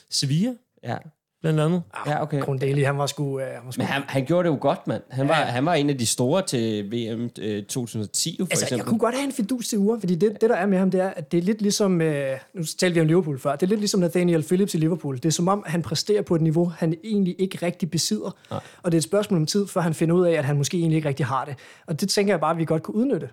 Sevilla, 0.09 0.53
Ja, 0.83 0.97
blandt 1.41 1.59
andet. 1.59 1.81
ja 2.07 2.21
okay. 2.21 2.41
Grundeli, 2.41 2.81
han 2.83 2.97
var 2.97 3.05
sgu... 3.05 3.39
Øh, 3.39 3.45
han 3.45 3.55
var 3.65 3.71
sgu 3.71 3.79
Men 3.79 3.87
han, 3.87 4.01
han 4.07 4.25
gjorde 4.25 4.49
det 4.49 4.55
jo 4.55 4.57
godt, 4.61 4.87
mand. 4.87 5.01
Han, 5.09 5.25
Ja. 5.25 5.31
var, 5.31 5.35
han 5.35 5.65
var 5.65 5.73
en 5.73 5.89
af 5.89 5.97
de 5.97 6.05
store 6.05 6.41
til 6.41 6.91
VM 6.91 7.29
øh, 7.41 7.63
2010, 7.63 8.35
jo, 8.39 8.45
for 8.45 8.49
Altså, 8.51 8.65
jeg 8.65 8.67
eksempel. 8.67 8.87
kunne 8.89 8.99
godt 8.99 9.15
have 9.15 9.25
en 9.25 9.31
fidus 9.31 9.67
til 9.67 9.77
uger, 9.77 9.99
fordi 9.99 10.15
det, 10.15 10.41
det, 10.41 10.49
der 10.49 10.55
er 10.55 10.65
med 10.65 10.77
ham, 10.77 10.91
det 10.91 11.01
er, 11.01 11.09
at 11.09 11.31
det 11.31 11.37
er 11.37 11.41
lidt 11.41 11.61
ligesom, 11.61 12.01
øh, 12.01 12.37
nu 12.53 12.63
talte 12.79 12.93
vi 12.95 13.01
om 13.01 13.07
Liverpool 13.07 13.39
før, 13.39 13.51
det 13.55 13.63
er 13.63 13.67
lidt 13.67 13.79
ligesom 13.79 13.99
Nathaniel 13.99 14.43
Phillips 14.43 14.73
i 14.73 14.77
Liverpool. 14.77 15.15
Det 15.15 15.25
er 15.25 15.29
som 15.29 15.47
om, 15.47 15.63
han 15.67 15.81
præsterer 15.81 16.21
på 16.21 16.35
et 16.35 16.41
niveau, 16.41 16.71
han 16.77 16.93
egentlig 17.03 17.35
ikke 17.39 17.65
rigtig 17.65 17.91
besidder. 17.91 18.35
Nej. 18.51 18.59
Og 18.83 18.91
det 18.91 18.97
er 18.97 18.99
et 18.99 19.03
spørgsmål 19.03 19.39
om 19.39 19.45
tid, 19.45 19.67
før 19.67 19.81
han 19.81 19.93
finder 19.93 20.15
ud 20.15 20.25
af, 20.25 20.31
at 20.31 20.45
han 20.45 20.57
måske 20.57 20.77
egentlig 20.77 20.95
ikke 20.95 21.07
rigtig 21.07 21.25
har 21.25 21.45
det. 21.45 21.55
Og 21.87 22.01
det 22.01 22.09
tænker 22.09 22.33
jeg 22.33 22.39
bare, 22.39 22.51
at 22.51 22.57
vi 22.57 22.65
godt 22.65 22.83
kunne 22.83 22.95
udnytte. 22.95 23.29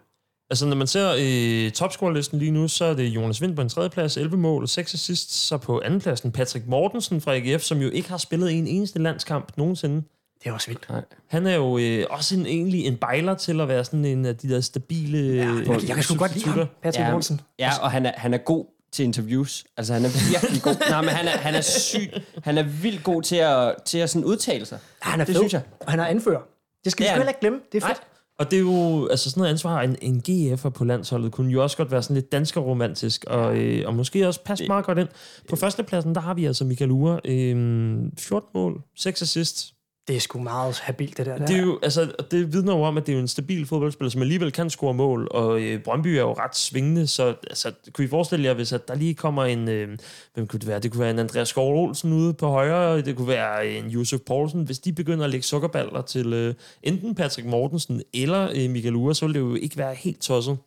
Altså, 0.50 0.66
når 0.66 0.76
man 0.76 0.86
ser 0.86 1.14
øh, 1.18 1.70
topscore-listen 1.70 2.38
lige 2.38 2.50
nu, 2.50 2.68
så 2.68 2.84
er 2.84 2.94
det 2.94 3.04
Jonas 3.04 3.40
Vind 3.42 3.56
på 3.56 3.62
en 3.62 3.68
tredje 3.68 3.90
plads, 3.90 4.16
11 4.16 4.36
mål 4.36 4.62
og 4.62 4.68
6 4.68 4.94
assists. 4.94 5.34
Så 5.36 5.56
på 5.58 5.80
anden 5.84 6.00
pladsen 6.00 6.32
Patrick 6.32 6.66
Mortensen 6.66 7.20
fra 7.20 7.34
AGF, 7.36 7.62
som 7.62 7.78
jo 7.78 7.90
ikke 7.90 8.08
har 8.08 8.18
spillet 8.18 8.52
en 8.52 8.66
eneste 8.66 8.98
landskamp 8.98 9.52
nogensinde. 9.56 10.02
Det 10.42 10.48
er 10.48 10.52
også 10.52 10.66
vildt. 10.68 10.88
Nej. 10.90 11.02
Han 11.26 11.46
er 11.46 11.54
jo 11.54 11.78
øh, 11.78 12.04
også 12.10 12.34
en, 12.36 12.46
egentlig 12.46 12.84
en 12.86 12.96
bejler 12.96 13.34
til 13.34 13.60
at 13.60 13.68
være 13.68 13.84
sådan 13.84 14.04
en 14.04 14.24
af 14.24 14.36
de 14.36 14.48
der 14.48 14.60
stabile... 14.60 15.18
Ja, 15.18 15.44
Jeg, 15.72 15.88
jeg 15.88 15.94
kan 15.94 16.02
sgu 16.02 16.14
godt 16.16 16.34
lide 16.34 16.46
ham, 16.50 16.66
Patrick 16.82 16.98
Ja, 16.98 17.10
Mortensen. 17.10 17.40
Ja, 17.58 17.70
og 17.82 17.90
han 17.90 18.06
er, 18.06 18.12
han 18.16 18.34
er 18.34 18.38
god 18.38 18.64
til 18.92 19.04
interviews. 19.04 19.64
Altså, 19.76 19.92
han 19.92 20.04
er 20.04 20.08
virkelig 20.30 20.62
god. 20.62 20.88
Nej, 20.90 21.00
men 21.00 21.10
han 21.10 21.26
er, 21.28 21.30
han 21.30 21.54
er 21.54 21.60
syg. 21.60 22.10
Han 22.44 22.58
er 22.58 22.62
vildt 22.62 23.04
god 23.04 23.22
til 23.22 23.36
at, 23.36 23.74
til 23.84 23.98
at 23.98 24.10
sådan 24.10 24.24
udtale 24.24 24.66
sig. 24.66 24.78
Ja, 25.04 25.10
han 25.10 25.20
er 25.20 25.24
det 25.24 25.34
fed, 25.34 25.42
synes 25.42 25.52
jeg. 25.52 25.62
og 25.80 25.90
han 25.90 26.00
er 26.00 26.04
anfører. 26.06 26.40
Det 26.84 26.92
skal 26.92 27.02
Det 27.04 27.10
vi 27.10 27.12
er 27.12 27.16
heller 27.16 27.28
ikke 27.28 27.40
glemme. 27.40 27.58
Det 27.72 27.82
er 27.82 27.86
fedt. 27.86 27.98
Nej. 27.98 28.15
Og 28.38 28.50
det 28.50 28.56
er 28.56 28.60
jo, 28.60 29.06
altså 29.06 29.30
sådan 29.30 29.40
noget 29.40 29.50
ansvar, 29.50 29.80
en, 29.80 29.96
en 30.02 30.22
GF'er 30.28 30.68
på 30.68 30.84
landsholdet 30.84 31.32
kunne 31.32 31.52
jo 31.52 31.62
også 31.62 31.76
godt 31.76 31.90
være 31.90 32.02
sådan 32.02 32.14
lidt 32.14 32.32
dansk 32.32 32.56
og 32.56 32.66
romantisk, 32.66 33.24
og, 33.24 33.58
øh, 33.58 33.86
og 33.86 33.94
måske 33.94 34.28
også 34.28 34.40
passe 34.44 34.66
meget 34.66 34.84
godt 34.84 34.98
ind. 34.98 35.08
På 35.48 35.56
førstepladsen, 35.56 36.14
der 36.14 36.20
har 36.20 36.34
vi 36.34 36.44
altså 36.44 36.64
Michael 36.64 36.90
Ure, 36.90 37.20
øh, 37.24 38.02
14 38.18 38.48
mål, 38.54 38.82
6 38.96 39.22
assists. 39.22 39.75
Det 40.08 40.16
er 40.16 40.20
sgu 40.20 40.38
meget 40.38 40.78
habilt, 40.78 41.16
det 41.16 41.26
der. 41.26 41.38
Det, 41.38 41.56
er 41.56 41.62
jo, 41.62 41.78
altså, 41.82 42.12
det 42.30 42.52
vidner 42.52 42.76
jo 42.76 42.82
om, 42.82 42.96
at 42.96 43.06
det 43.06 43.12
er 43.12 43.16
jo 43.16 43.20
en 43.20 43.28
stabil 43.28 43.66
fodboldspiller, 43.66 44.10
som 44.10 44.22
alligevel 44.22 44.52
kan 44.52 44.70
score 44.70 44.94
mål, 44.94 45.28
og 45.30 45.60
øh, 45.60 45.82
Brøndby 45.82 46.06
er 46.06 46.20
jo 46.20 46.32
ret 46.32 46.56
svingende, 46.56 47.06
så 47.06 47.34
altså, 47.50 47.72
kunne 47.92 48.04
I 48.04 48.08
forestille 48.08 48.44
jer, 48.46 48.54
hvis 48.54 48.72
at 48.72 48.88
der 48.88 48.94
lige 48.94 49.14
kommer 49.14 49.44
en, 49.44 49.68
øh, 49.68 49.98
hvem 50.34 50.46
kunne 50.46 50.60
det 50.60 50.68
være? 50.68 50.78
Det 50.78 50.92
kunne 50.92 51.00
være 51.00 51.10
en 51.10 51.18
Andreas 51.18 51.48
Skov 51.48 51.84
Olsen 51.84 52.12
ude 52.12 52.34
på 52.34 52.48
højre, 52.48 53.02
det 53.02 53.16
kunne 53.16 53.28
være 53.28 53.66
en 53.68 53.86
Josef 53.86 54.20
Poulsen. 54.20 54.62
Hvis 54.62 54.78
de 54.78 54.92
begynder 54.92 55.24
at 55.24 55.30
lægge 55.30 55.46
sukkerballer 55.46 56.02
til 56.02 56.32
øh, 56.32 56.54
enten 56.82 57.14
Patrick 57.14 57.48
Mortensen 57.48 58.02
eller 58.14 58.48
øh, 58.54 58.70
Michael 58.70 58.94
Ure, 58.94 59.14
så 59.14 59.26
vil 59.26 59.34
det 59.34 59.40
jo 59.40 59.54
ikke 59.54 59.76
være 59.76 59.94
helt 59.94 60.20
tosset. 60.20 60.58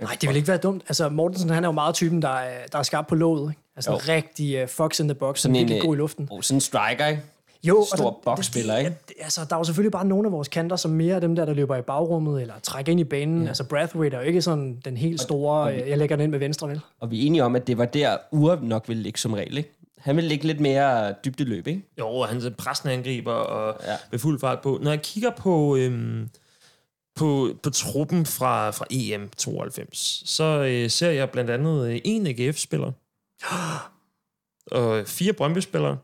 Nej, 0.00 0.16
det 0.20 0.28
vil 0.28 0.36
ikke 0.36 0.48
være 0.48 0.56
dumt. 0.58 0.82
Altså, 0.88 1.08
Mortensen, 1.08 1.50
han 1.50 1.64
er 1.64 1.68
jo 1.68 1.72
meget 1.72 1.94
typen, 1.94 2.22
der 2.22 2.28
er, 2.28 2.66
der 2.72 2.78
er 2.78 2.82
skarp 2.82 3.06
på 3.06 3.14
låget. 3.14 3.50
Ikke? 3.50 3.62
Altså, 3.76 3.90
Jo. 3.90 3.96
en 3.96 4.08
rigtig 4.08 4.62
uh, 4.62 4.68
fox 4.68 5.00
in 5.00 5.08
the 5.08 5.14
box, 5.14 5.38
som 5.38 5.56
øh, 5.56 5.68
god 5.80 5.94
i 5.94 5.98
luften. 5.98 6.28
Oh, 6.30 6.42
sådan 6.42 6.56
en 6.56 6.60
striker, 6.60 7.06
ikke? 7.06 7.22
Jo, 7.64 7.86
Stor 7.96 8.10
det- 8.10 8.16
boksspiller, 8.24 8.76
ikke? 8.78 8.96
Altså, 9.20 9.40
der 9.50 9.54
er 9.54 9.60
jo 9.60 9.64
selvfølgelig 9.64 9.92
bare 9.92 10.04
nogle 10.06 10.28
af 10.28 10.32
vores 10.32 10.48
kanter, 10.48 10.76
som 10.76 10.90
mere 10.90 11.16
er 11.16 11.20
dem 11.20 11.34
der, 11.36 11.44
der 11.44 11.54
løber 11.54 11.76
i 11.76 11.82
bagrummet, 11.82 12.40
eller 12.42 12.54
trækker 12.62 12.92
ind 12.92 13.00
i 13.00 13.04
banen. 13.04 13.42
Ja. 13.42 13.48
Altså, 13.48 13.64
Brathwaite 13.64 14.16
er 14.16 14.20
jo 14.20 14.26
ikke 14.26 14.42
sådan 14.42 14.80
den 14.84 14.96
helt 14.96 15.20
store, 15.20 15.74
øh, 15.82 15.88
jeg 15.88 15.98
lægger 15.98 16.16
den 16.16 16.22
ind 16.22 16.30
med 16.30 16.38
venstre, 16.38 16.68
vel? 16.68 16.80
Og 17.00 17.10
vi 17.10 17.22
er 17.22 17.26
enige 17.26 17.44
om, 17.44 17.56
at 17.56 17.66
det 17.66 17.78
var 17.78 17.84
der, 17.84 18.16
Ure 18.32 18.58
nok 18.62 18.88
ville 18.88 19.02
ligge 19.02 19.18
som 19.18 19.32
regel, 19.32 19.56
ikke? 19.58 19.70
Han 19.98 20.16
ville 20.16 20.28
ligge 20.28 20.46
lidt 20.46 20.60
mere 20.60 21.14
dybdeløb, 21.24 21.66
ikke? 21.66 21.82
Jo, 21.98 22.22
han 22.22 22.36
er 22.42 22.50
pressende 22.58 22.94
angriber 22.94 23.32
og 23.32 23.80
Ja. 23.86 23.96
med 24.10 24.18
fuld 24.18 24.40
fart 24.40 24.60
på. 24.60 24.78
Når 24.82 24.90
jeg 24.90 25.02
kigger 25.02 25.30
på, 25.30 25.76
øhm, 25.76 26.28
på, 27.16 27.48
på 27.62 27.70
truppen 27.70 28.26
fra, 28.26 28.70
fra 28.70 28.84
EM 28.90 29.30
92, 29.36 30.22
så 30.26 30.44
øh, 30.44 30.90
ser 30.90 31.10
jeg 31.10 31.30
blandt 31.30 31.50
andet 31.50 32.00
en 32.04 32.26
AGF-spiller, 32.26 32.92
og 34.80 35.06
fire 35.06 35.32
Brøndby-spillere, 35.32 35.96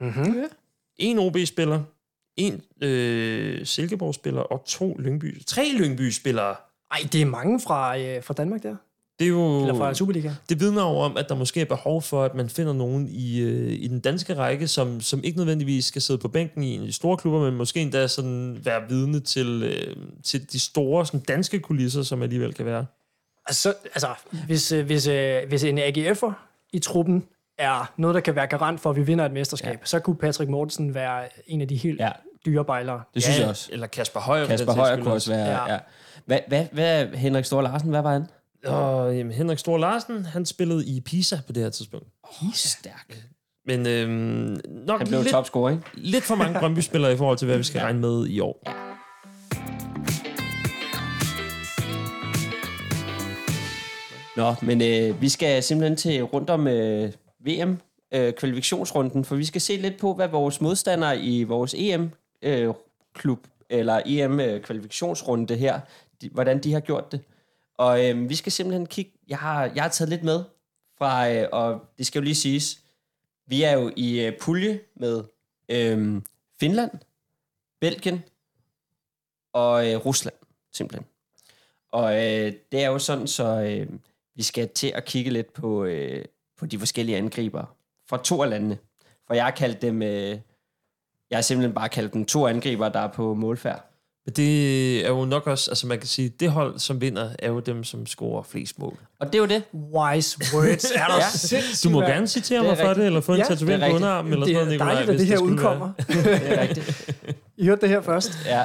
Mm-hmm. 0.00 0.44
en 0.96 1.18
OB-spiller, 1.18 1.82
en 2.36 2.62
øh, 2.80 3.66
Silkeborg-spiller 3.66 4.40
og 4.40 4.64
to 4.66 4.96
Lyngby. 4.98 5.42
Tre 5.46 5.72
Lyngby-spillere. 5.78 6.56
Ej, 6.90 6.98
det 7.12 7.22
er 7.22 7.26
mange 7.26 7.60
fra, 7.60 7.98
øh, 7.98 8.22
fra 8.22 8.34
Danmark 8.34 8.62
der. 8.62 8.76
Det 9.18 9.24
er 9.24 9.28
jo... 9.28 9.60
Eller 9.60 9.74
fra 9.74 9.94
Superliga. 9.94 10.30
Det 10.48 10.60
vidner 10.60 10.82
jo 10.82 10.98
om, 10.98 11.16
at 11.16 11.28
der 11.28 11.34
måske 11.34 11.60
er 11.60 11.64
behov 11.64 12.02
for, 12.02 12.24
at 12.24 12.34
man 12.34 12.48
finder 12.48 12.72
nogen 12.72 13.08
i, 13.08 13.40
øh, 13.40 13.72
i 13.72 13.88
den 13.88 14.00
danske 14.00 14.36
række, 14.36 14.68
som, 14.68 15.00
som 15.00 15.24
ikke 15.24 15.38
nødvendigvis 15.38 15.84
skal 15.84 16.02
sidde 16.02 16.18
på 16.18 16.28
bænken 16.28 16.62
i 16.62 16.86
de 16.86 16.92
store 16.92 17.16
klubber, 17.16 17.40
men 17.40 17.54
måske 17.54 17.80
endda 17.80 18.06
sådan 18.06 18.60
være 18.64 18.88
vidne 18.88 19.20
til, 19.20 19.62
øh, 19.62 19.96
til 20.24 20.52
de 20.52 20.60
store 20.60 21.06
sådan 21.06 21.20
danske 21.20 21.60
kulisser, 21.60 22.02
som 22.02 22.22
alligevel 22.22 22.54
kan 22.54 22.66
være. 22.66 22.86
Altså, 23.46 23.74
altså 23.84 24.08
hvis, 24.46 24.72
øh, 24.72 24.86
hvis, 24.86 25.06
øh, 25.06 25.48
hvis 25.48 25.64
en 25.64 25.78
AGF'er 25.78 26.32
i 26.72 26.78
truppen 26.78 27.24
er 27.58 27.92
noget, 27.96 28.14
der 28.14 28.20
kan 28.20 28.34
være 28.34 28.46
garant 28.46 28.80
for, 28.80 28.90
at 28.90 28.96
vi 28.96 29.02
vinder 29.02 29.24
et 29.24 29.32
mesterskab, 29.32 29.72
ja. 29.72 29.84
så 29.84 30.00
kunne 30.00 30.16
Patrick 30.16 30.50
Mortensen 30.50 30.94
være 30.94 31.28
en 31.46 31.60
af 31.60 31.68
de 31.68 31.76
helt 31.76 32.00
ja. 32.00 32.06
Ja, 32.06 32.12
dyre 32.46 32.64
bejlere. 32.64 33.02
det 33.14 33.22
synes 33.22 33.38
jeg 33.40 33.48
også. 33.48 33.68
Eller 33.72 33.86
Kasper 33.86 34.20
Højer. 34.20 34.46
Kasper 34.46 34.72
Højer 34.72 34.96
kunne 34.96 35.12
også 35.12 35.32
være... 35.32 35.46
Ja. 35.46 35.66
Ja. 35.66 35.72
Ja. 35.72 35.78
Hvad, 36.26 36.38
hvad, 36.48 36.64
hvad 36.72 37.06
Henrik 37.06 37.44
Stor 37.44 37.62
Larsen, 37.62 37.90
hvad 37.90 38.02
var 38.02 38.12
han? 38.12 38.26
Og 38.66 39.16
jamen, 39.16 39.32
Henrik 39.32 39.58
Stor 39.58 39.78
Larsen, 39.78 40.24
han 40.24 40.46
spillede 40.46 40.86
i 40.86 41.00
Pisa 41.00 41.36
på 41.46 41.52
det 41.52 41.62
her 41.62 41.70
tidspunkt. 41.70 42.06
Oh, 42.24 42.52
stærk. 42.52 43.24
Men 43.66 43.86
øhm, 43.86 44.60
nok 44.68 44.98
Han 45.00 45.08
blev 45.08 45.20
lidt, 45.20 45.30
topscorer, 45.30 45.70
ikke? 45.70 45.82
lidt 45.94 46.24
for 46.24 46.34
mange 46.34 46.58
Brøndby-spillere 46.60 47.12
i 47.12 47.16
forhold 47.16 47.38
til, 47.38 47.46
hvad 47.46 47.56
vi 47.56 47.62
skal 47.62 47.80
regne 47.80 48.00
med 48.00 48.26
i 48.26 48.40
år. 48.40 48.62
Nå, 54.36 54.54
men 54.62 54.82
øh, 54.82 55.22
vi 55.22 55.28
skal 55.28 55.62
simpelthen 55.62 55.96
til 55.96 56.22
rundt 56.22 56.50
om 56.50 56.66
øh, 56.66 57.12
VM, 57.48 57.78
øh, 58.14 58.32
kvalifikationsrunden, 58.32 59.24
for 59.24 59.36
vi 59.36 59.44
skal 59.44 59.60
se 59.60 59.76
lidt 59.76 59.98
på, 59.98 60.14
hvad 60.14 60.28
vores 60.28 60.60
modstandere 60.60 61.20
i 61.20 61.44
vores 61.44 61.74
EM-klub, 61.78 63.46
øh, 63.46 63.78
eller 63.78 64.02
EM-kvalifikationsrunde 64.06 65.54
øh, 65.54 65.60
her, 65.60 65.80
de, 66.20 66.28
hvordan 66.28 66.62
de 66.62 66.72
har 66.72 66.80
gjort 66.80 67.12
det. 67.12 67.20
Og 67.74 68.06
øh, 68.06 68.28
vi 68.28 68.34
skal 68.34 68.52
simpelthen 68.52 68.86
kigge, 68.86 69.12
jeg 69.28 69.38
har, 69.38 69.64
jeg 69.74 69.82
har 69.82 69.90
taget 69.90 70.08
lidt 70.08 70.22
med 70.22 70.44
fra, 70.98 71.30
øh, 71.32 71.48
og 71.52 71.80
det 71.98 72.06
skal 72.06 72.18
jo 72.18 72.24
lige 72.24 72.34
siges, 72.34 72.80
vi 73.46 73.62
er 73.62 73.72
jo 73.72 73.92
i 73.96 74.26
øh, 74.26 74.38
pulje 74.40 74.80
med 74.96 75.24
øh, 75.68 76.22
Finland, 76.60 76.90
Belgien 77.80 78.22
og 79.52 79.90
øh, 79.90 80.06
Rusland, 80.06 80.36
simpelthen. 80.72 81.06
Og 81.92 82.12
øh, 82.14 82.52
det 82.72 82.84
er 82.84 82.88
jo 82.88 82.98
sådan, 82.98 83.26
så 83.26 83.44
øh, 83.44 83.88
vi 84.34 84.42
skal 84.42 84.68
til 84.68 84.92
at 84.94 85.04
kigge 85.04 85.30
lidt 85.30 85.52
på, 85.52 85.84
øh, 85.84 86.24
på 86.58 86.66
de 86.66 86.78
forskellige 86.78 87.16
angriber 87.18 87.64
fra 88.10 88.20
to 88.24 88.42
af 88.42 88.50
landene. 88.50 88.78
For 89.26 89.34
jeg 89.34 89.44
har 89.44 89.50
kaldt 89.50 89.82
dem, 89.82 90.02
øh, 90.02 90.38
jeg 91.30 91.36
har 91.36 91.40
simpelthen 91.42 91.74
bare 91.74 91.88
kaldt 91.88 92.12
dem 92.12 92.24
to 92.24 92.46
angriber, 92.46 92.88
der 92.88 93.00
er 93.00 93.08
på 93.08 93.34
målfærd. 93.34 93.84
Men 94.26 94.32
det 94.34 95.04
er 95.04 95.08
jo 95.08 95.24
nok 95.24 95.46
også, 95.46 95.70
altså 95.70 95.86
man 95.86 95.98
kan 95.98 96.06
sige, 96.08 96.28
det 96.28 96.50
hold, 96.50 96.78
som 96.78 97.00
vinder, 97.00 97.30
er 97.38 97.48
jo 97.48 97.60
dem, 97.60 97.84
som 97.84 98.06
scorer 98.06 98.42
flest 98.42 98.78
mål. 98.78 98.96
Og 99.20 99.26
det 99.26 99.34
er 99.34 99.38
jo 99.38 99.46
det. 99.46 99.62
Wise 99.74 100.38
words. 100.54 100.84
Er 100.84 101.06
der 101.06 101.14
Ja. 101.24 101.28
sindssygt, 101.30 101.84
Du 101.84 101.90
må 101.90 102.00
gerne 102.00 102.26
citere 102.28 102.58
Det 102.60 102.66
er 102.66 102.70
mig 102.76 102.86
for 102.86 102.94
det, 102.94 103.06
eller 103.06 103.20
få 103.20 103.32
en 103.32 103.38
Ja, 103.38 103.44
tatovering 103.44 103.80
det 103.82 103.86
er 103.86 103.90
på 103.90 103.96
underarmen, 103.96 104.32
eller 104.32 104.46
Det 104.46 104.54
sådan 104.56 104.66
noget, 104.66 104.80
er 104.80 104.84
Nikolaj, 104.84 104.94
dejligt, 104.94 105.10
at 105.10 105.16
hvis 105.16 105.28
det 105.28 105.38
her 105.38 105.44
udkommer. 105.44 105.92
Det 106.08 106.58
er 106.58 106.60
rigtigt. 106.62 107.14
I 107.56 107.64
hørte 107.66 107.80
det 107.80 107.88
her 107.88 108.00
først. 108.00 108.38
Ja. 108.46 108.64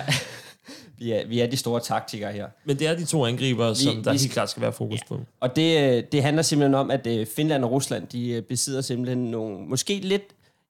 Vi 1.03 1.11
er, 1.11 1.27
vi 1.27 1.39
er 1.39 1.47
de 1.47 1.57
store 1.57 1.79
taktikere 1.79 2.31
her. 2.31 2.47
Men 2.65 2.79
det 2.79 2.87
er 2.87 2.95
de 2.95 3.05
to 3.05 3.25
angriber, 3.25 3.73
som 3.73 3.95
der 3.95 4.01
vi 4.01 4.09
helt 4.09 4.21
skal- 4.21 4.31
klart 4.33 4.49
skal 4.49 4.61
være 4.61 4.73
fokus 4.73 4.99
på. 5.07 5.19
Og 5.39 5.55
det, 5.55 5.97
øh, 5.97 6.03
det 6.11 6.23
handler 6.23 6.41
simpelthen 6.43 6.73
om, 6.75 6.91
at 6.91 7.07
øh, 7.07 7.27
Finland 7.27 7.63
og 7.63 7.71
Rusland, 7.71 8.07
de 8.07 8.29
øh, 8.29 8.41
besidder 8.41 8.81
simpelthen 8.81 9.31
nogle, 9.31 9.65
måske 9.67 9.93
lidt, 9.99 10.23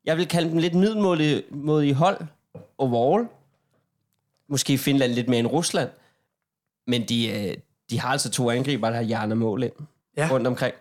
jeg 0.05 0.17
vil 0.17 0.27
kalde 0.27 0.49
dem 0.49 0.57
lidt 0.57 0.73
middelmådige 0.73 1.93
hold 1.93 2.17
overall. 2.77 3.27
Måske 4.49 4.77
Finland 4.77 5.11
lidt 5.11 5.29
mere 5.29 5.39
end 5.39 5.47
Rusland. 5.47 5.89
Men 6.87 7.01
de, 7.09 7.55
de 7.89 7.99
har 7.99 8.09
altså 8.09 8.29
to 8.31 8.49
angriber, 8.49 8.89
der 8.89 8.95
har 8.95 9.03
hjerner 9.03 9.35
mål 9.35 9.63
ind 9.63 9.71
Ja. 10.17 10.27
rundt 10.31 10.47
omkring. 10.47 10.73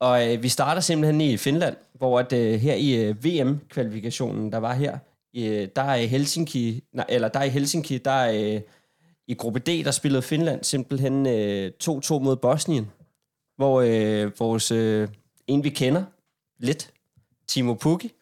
Og 0.00 0.28
øh, 0.32 0.42
vi 0.42 0.48
starter 0.48 0.80
simpelthen 0.80 1.20
i 1.20 1.36
Finland, 1.36 1.76
hvor 1.94 2.18
at, 2.18 2.32
øh, 2.32 2.60
her 2.60 2.74
i 2.74 2.92
øh, 3.04 3.24
VM-kvalifikationen, 3.24 4.52
der 4.52 4.58
var 4.58 4.74
her, 4.74 4.98
øh, 5.36 5.68
der 5.76 5.82
er 5.82 5.94
i 5.94 6.06
Helsinki, 6.06 6.82
nej, 6.92 7.06
eller 7.08 7.28
der 7.28 7.40
er 7.40 7.44
i 7.44 7.48
Helsinki, 7.48 7.98
der 7.98 8.10
er 8.10 8.54
øh, 8.54 8.60
i 9.30 9.34
gruppe 9.34 9.58
D, 9.58 9.84
der 9.84 9.90
spillede 9.90 10.22
Finland 10.22 10.64
simpelthen 10.64 11.26
øh, 11.26 11.72
2-2 11.84 12.18
mod 12.18 12.36
Bosnien, 12.36 12.90
hvor 13.56 13.80
øh, 13.80 14.32
vores, 14.38 14.70
øh, 14.70 15.08
en 15.46 15.64
vi 15.64 15.68
kender 15.68 16.04
lidt, 16.58 16.90
Timo 17.48 17.74
Pukki, 17.74 18.12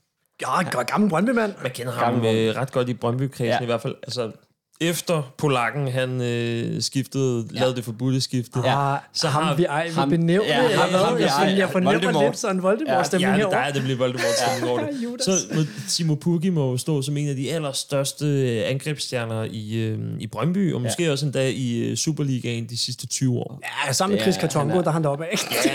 Ja, 0.41 0.83
gammel 0.83 1.11
Brøndby-mand. 1.11 1.55
Man 1.62 1.73
kender 1.73 1.93
ham 1.93 2.15
Gammel 2.15 2.37
øh, 2.37 2.57
ret 2.57 2.73
godt 2.73 2.88
i 2.88 2.95
ja. 2.95 3.45
Ja. 3.45 3.62
i 3.62 3.65
hvert 3.65 3.81
fald. 3.81 3.95
Altså, 4.03 4.33
efter 4.80 5.23
polakken, 5.38 5.88
han 5.88 6.20
øh, 6.23 6.82
skiftede, 6.82 7.47
ja. 7.54 7.61
lavede 7.61 7.76
det 7.76 7.85
forbudte 7.85 8.20
skifte. 8.20 8.61
Ja, 8.64 8.97
så 9.12 9.20
så 9.20 9.28
ham, 9.28 9.42
har- 9.44 9.54
vi 9.54 9.64
ej, 9.64 9.87
vi 9.88 9.92
ham- 9.94 10.08
benævner, 10.11 10.47
ja, 10.49 10.76
ham- 10.78 10.90
ham 11.04 11.18
vi 11.18 11.23
jeg, 11.23 11.30
ej- 11.38 11.54
jeg 11.58 11.68
fornemmer 11.70 11.92
Voldemort. 11.92 12.25
lidt 12.25 12.38
sådan 12.38 12.62
Voldemort-stemning 12.62 13.28
Ja, 13.30 13.37
det 13.37 13.40
herovre. 13.52 13.66
der, 13.66 13.73
det 13.73 13.82
bliver 13.82 13.99
Voldemort 13.99 14.25
over 14.68 14.78
det. 14.80 14.88
Så 15.25 15.30
må 15.54 15.61
Timo 15.88 16.14
Pukki 16.14 16.50
må 16.50 16.76
stå 16.78 17.02
som 17.02 17.16
en 17.16 17.28
af 17.28 17.37
de 17.37 17.52
allerstørste 17.52 18.25
øh, 18.26 18.70
angrebsstjerner 18.70 19.44
i, 19.50 19.75
øh, 19.75 19.99
i 20.20 20.26
Brøndby, 20.26 20.75
og 20.75 20.82
måske 20.82 21.04
ja. 21.04 21.11
også 21.11 21.26
endda 21.26 21.49
i 21.49 21.78
øh, 21.78 21.97
Superligaen 21.97 22.66
de 22.68 22.76
sidste 22.78 23.06
20 23.06 23.38
år. 23.38 23.61
Ja, 23.87 23.92
sammen 23.92 24.14
med 24.16 24.23
Chris 24.23 24.37
er- 24.37 24.40
Kartongo, 24.40 24.68
han 24.68 24.78
er- 24.78 24.82
der 24.82 24.88
er 24.88 24.92
han 24.92 25.02
deroppe 25.04 25.25
af. 25.25 25.30
Ej, 25.30 25.70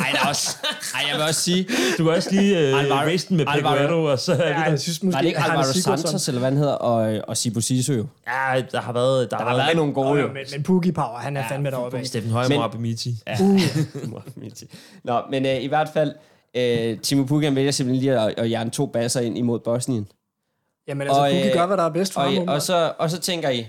ej, 0.00 0.08
der 0.12 0.18
er 0.24 0.28
også, 0.28 0.56
ej, 0.94 1.00
jeg 1.10 1.16
vil 1.16 1.24
også 1.28 1.40
sige, 1.40 1.66
Du 1.98 2.04
kan 2.04 2.12
også 2.12 2.28
lige 2.30 2.58
øh, 2.58 2.80
Alvaro- 2.80 3.26
med 3.30 3.46
Alvaro- 3.48 4.04
og 4.10 4.18
så 4.18 4.32
er 4.32 4.48
Ja, 4.48 4.64
det 4.64 4.70
jeg 4.70 4.80
synes 4.80 5.02
måske, 5.02 5.14
var 5.14 5.20
det 5.20 5.28
ikke 5.28 5.40
Alvaro. 5.40 5.62
Santos, 5.72 6.28
eller 6.28 6.38
hvad 6.38 6.50
han 6.50 6.58
hedder, 6.58 6.72
og, 6.72 7.20
og 7.28 7.36
Sibu 7.36 7.60
Sisu 7.60 7.92
jo? 7.92 8.06
Ja, 8.26 8.62
der 8.72 8.80
har 8.80 8.92
været... 8.92 9.30
Der, 9.30 9.36
Der 9.38 9.44
har 9.44 9.56
været 9.56 9.76
nogle 9.76 9.94
gode 9.94 10.20
jo. 10.20 10.26
men, 10.26 10.46
men 10.52 10.62
Pukki 10.62 10.92
Power, 10.92 11.18
han 11.18 11.36
er 11.36 11.40
ja, 11.40 11.46
fandme 11.50 11.70
deroppe. 11.70 12.04
Steffen 12.04 12.30
Højmer 12.30 12.58
og 12.58 12.64
Abemiti. 12.64 13.14
Ja. 13.26 13.36
Uh, 14.04 14.22
Nå, 15.04 15.22
men 15.30 15.46
øh, 15.46 15.62
i 15.62 15.66
hvert 15.66 15.88
fald, 15.88 16.14
øh, 16.56 17.00
Timo 17.00 17.24
Pukki 17.24 17.54
vælger 17.54 17.70
simpelthen 17.70 18.00
lige 18.00 18.20
at, 18.20 18.34
at 18.38 18.50
jern 18.50 18.70
to 18.70 18.86
basser 18.86 19.20
ind 19.20 19.38
imod 19.38 19.60
Bosnien. 19.60 20.08
jamen 20.88 21.06
altså, 21.06 21.20
Og, 21.20 21.30
Pukki 21.30 21.48
øh, 21.48 21.54
gør, 21.54 21.66
hvad 21.66 21.76
der 21.76 21.82
er 21.82 21.90
bedst 21.92 22.12
for 22.12 22.20
ham. 22.20 22.48
Og, 22.48 22.54
og, 22.54 22.62
så, 22.62 22.92
og 22.98 23.10
så 23.10 23.20
tænker 23.20 23.48
I, 23.48 23.66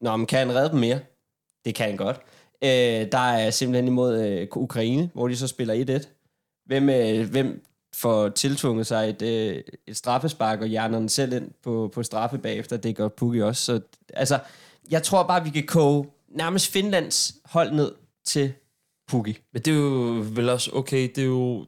Nå, 0.00 0.16
men 0.16 0.26
kan 0.26 0.38
han 0.38 0.54
redde 0.54 0.70
dem 0.70 0.78
mere? 0.78 0.98
Det 1.64 1.74
kan 1.74 1.86
han 1.86 1.96
godt. 1.96 2.20
Øh, 2.64 3.12
der 3.12 3.18
er 3.18 3.50
simpelthen 3.50 3.86
imod 3.88 4.20
øh, 4.22 4.48
Ukraine, 4.56 5.10
hvor 5.14 5.28
de 5.28 5.36
så 5.36 5.48
spiller 5.48 6.00
1-1. 6.00 6.08
Hvem, 6.66 6.88
øh, 6.88 7.30
hvem 7.30 7.64
får 7.94 8.28
tiltvunget 8.28 8.86
sig 8.86 9.08
et, 9.10 9.22
øh, 9.22 9.62
et 9.86 9.96
straffespark 9.96 10.60
og 10.60 10.66
hjernerne 10.66 11.08
selv 11.08 11.32
ind 11.32 11.50
på, 11.64 11.90
på 11.94 12.02
straffe 12.02 12.38
bagefter? 12.38 12.76
Det 12.76 12.96
gør 12.96 13.08
Pukki 13.08 13.42
også. 13.42 13.64
Så, 13.64 13.80
altså, 14.14 14.38
jeg 14.90 15.02
tror 15.02 15.22
bare, 15.22 15.44
vi 15.44 15.50
kan 15.50 15.66
koge 15.66 16.06
nærmest 16.28 16.72
Finlands 16.72 17.34
hold 17.44 17.72
ned 17.72 17.92
til 18.24 18.52
Pukki. 19.08 19.38
Men 19.52 19.62
det 19.62 19.72
er 19.72 19.78
jo 19.78 20.24
vel 20.30 20.48
også 20.48 20.70
okay, 20.72 21.10
det 21.14 21.18
er 21.18 21.26
jo... 21.26 21.66